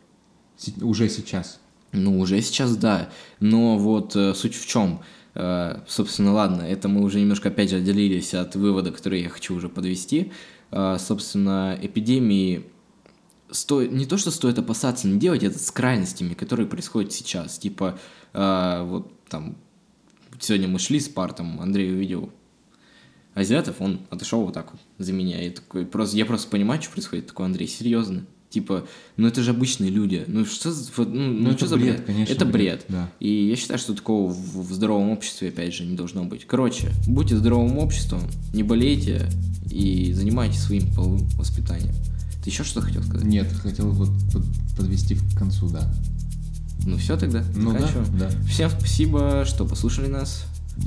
Уже 0.82 1.08
сейчас. 1.08 1.60
Ну, 1.92 2.20
уже 2.20 2.40
сейчас 2.40 2.76
да. 2.76 3.10
Но 3.40 3.76
вот 3.78 4.14
э, 4.14 4.34
суть 4.34 4.54
в 4.54 4.66
чем? 4.66 5.02
Э, 5.34 5.80
собственно, 5.86 6.32
ладно, 6.32 6.62
это 6.62 6.88
мы 6.88 7.02
уже 7.02 7.20
немножко 7.20 7.48
опять 7.48 7.70
же 7.70 7.76
отделились 7.76 8.34
от 8.34 8.54
вывода, 8.54 8.92
который 8.92 9.22
я 9.22 9.28
хочу 9.28 9.54
уже 9.54 9.68
подвести. 9.68 10.32
Э, 10.70 10.96
собственно, 10.98 11.76
эпидемии 11.80 12.66
стоит, 13.50 13.92
не 13.92 14.06
то, 14.06 14.16
что 14.16 14.30
стоит 14.30 14.58
опасаться, 14.58 15.08
не 15.08 15.18
делать 15.18 15.42
это 15.42 15.58
с 15.58 15.70
крайностями, 15.70 16.34
которые 16.34 16.68
происходят 16.68 17.12
сейчас. 17.12 17.58
Типа, 17.58 17.98
вот 18.32 19.10
там, 19.28 19.56
сегодня 20.38 20.68
мы 20.68 20.78
шли 20.78 21.00
с 21.00 21.08
партом, 21.08 21.60
Андрей 21.60 21.92
увидел 21.92 22.30
азиатов, 23.34 23.80
он 23.80 24.00
отошел 24.10 24.44
вот 24.44 24.54
так 24.54 24.70
вот 24.72 24.80
за 24.98 25.12
меня. 25.12 25.44
И 25.44 25.50
такой, 25.50 25.84
просто, 25.84 26.16
я 26.16 26.26
просто 26.26 26.48
понимаю, 26.48 26.80
что 26.80 26.92
происходит. 26.92 27.26
Такой, 27.26 27.46
Андрей, 27.46 27.66
серьезно? 27.66 28.24
Типа, 28.50 28.84
ну 29.16 29.28
это 29.28 29.42
же 29.42 29.50
обычные 29.52 29.90
люди. 29.90 30.24
Ну 30.26 30.44
что 30.44 30.72
за... 30.72 30.90
Ну, 30.98 31.04
ну, 31.06 31.50
Ну, 31.50 31.52
что 31.56 31.68
за 31.68 31.76
бред, 31.76 31.96
бред? 31.98 32.06
конечно, 32.06 32.32
Это 32.32 32.44
бред, 32.44 32.54
бред. 32.54 32.84
да. 32.88 33.08
И 33.20 33.48
я 33.48 33.54
считаю, 33.56 33.78
что 33.78 33.94
такого 33.94 34.32
в, 34.32 34.68
в 34.68 34.72
здоровом 34.74 35.10
обществе, 35.10 35.48
опять 35.50 35.72
же, 35.72 35.84
не 35.86 35.96
должно 35.96 36.24
быть. 36.24 36.44
Короче, 36.46 36.90
будьте 37.06 37.36
здоровым 37.36 37.78
обществом, 37.78 38.22
не 38.52 38.64
болейте 38.64 39.28
и 39.70 40.12
занимайтесь 40.12 40.60
своим 40.60 40.92
половым 40.94 41.28
воспитанием. 41.38 41.94
Ты 42.42 42.50
еще 42.50 42.64
что 42.64 42.80
хотел 42.80 43.02
сказать? 43.04 43.24
Нет, 43.24 43.46
хотел 43.62 43.88
вот 43.92 44.08
под- 44.32 44.44
подвести 44.76 45.14
к 45.14 45.38
концу, 45.38 45.68
да. 45.68 45.88
Ну 46.86 46.96
все 46.96 47.16
тогда, 47.16 47.44
Ну 47.54 47.72
да, 47.72 47.88
да. 48.18 48.30
Всем 48.48 48.70
спасибо, 48.70 49.44
что 49.46 49.64
послушали 49.66 50.08
нас. 50.08 50.44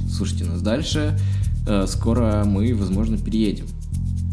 Слушайте 0.10 0.43
нас 0.45 0.62
дальше. 0.62 1.17
Э, 1.67 1.86
Скоро 1.88 2.43
мы, 2.45 2.73
возможно, 2.76 3.17
переедем. 3.17 3.67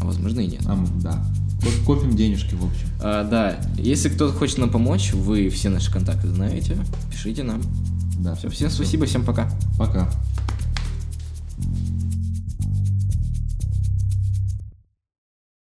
А 0.01 0.05
возможно 0.05 0.39
и 0.41 0.47
нет. 0.47 0.63
А, 0.65 0.83
да. 1.01 1.23
Ко- 1.61 1.85
Копим 1.85 2.15
денежки, 2.15 2.55
в 2.55 2.65
общем. 2.65 2.87
А, 3.01 3.23
да, 3.23 3.57
если 3.77 4.09
кто-то 4.09 4.33
хочет 4.33 4.57
нам 4.57 4.69
помочь, 4.69 5.13
вы 5.13 5.49
все 5.49 5.69
наши 5.69 5.91
контакты 5.91 6.27
знаете, 6.27 6.77
пишите 7.11 7.43
нам. 7.43 7.61
Да. 8.19 8.35
Все, 8.35 8.49
всем 8.49 8.69
спасибо, 8.69 9.05
всем 9.05 9.23
пока. 9.23 9.49
Пока. 9.77 10.09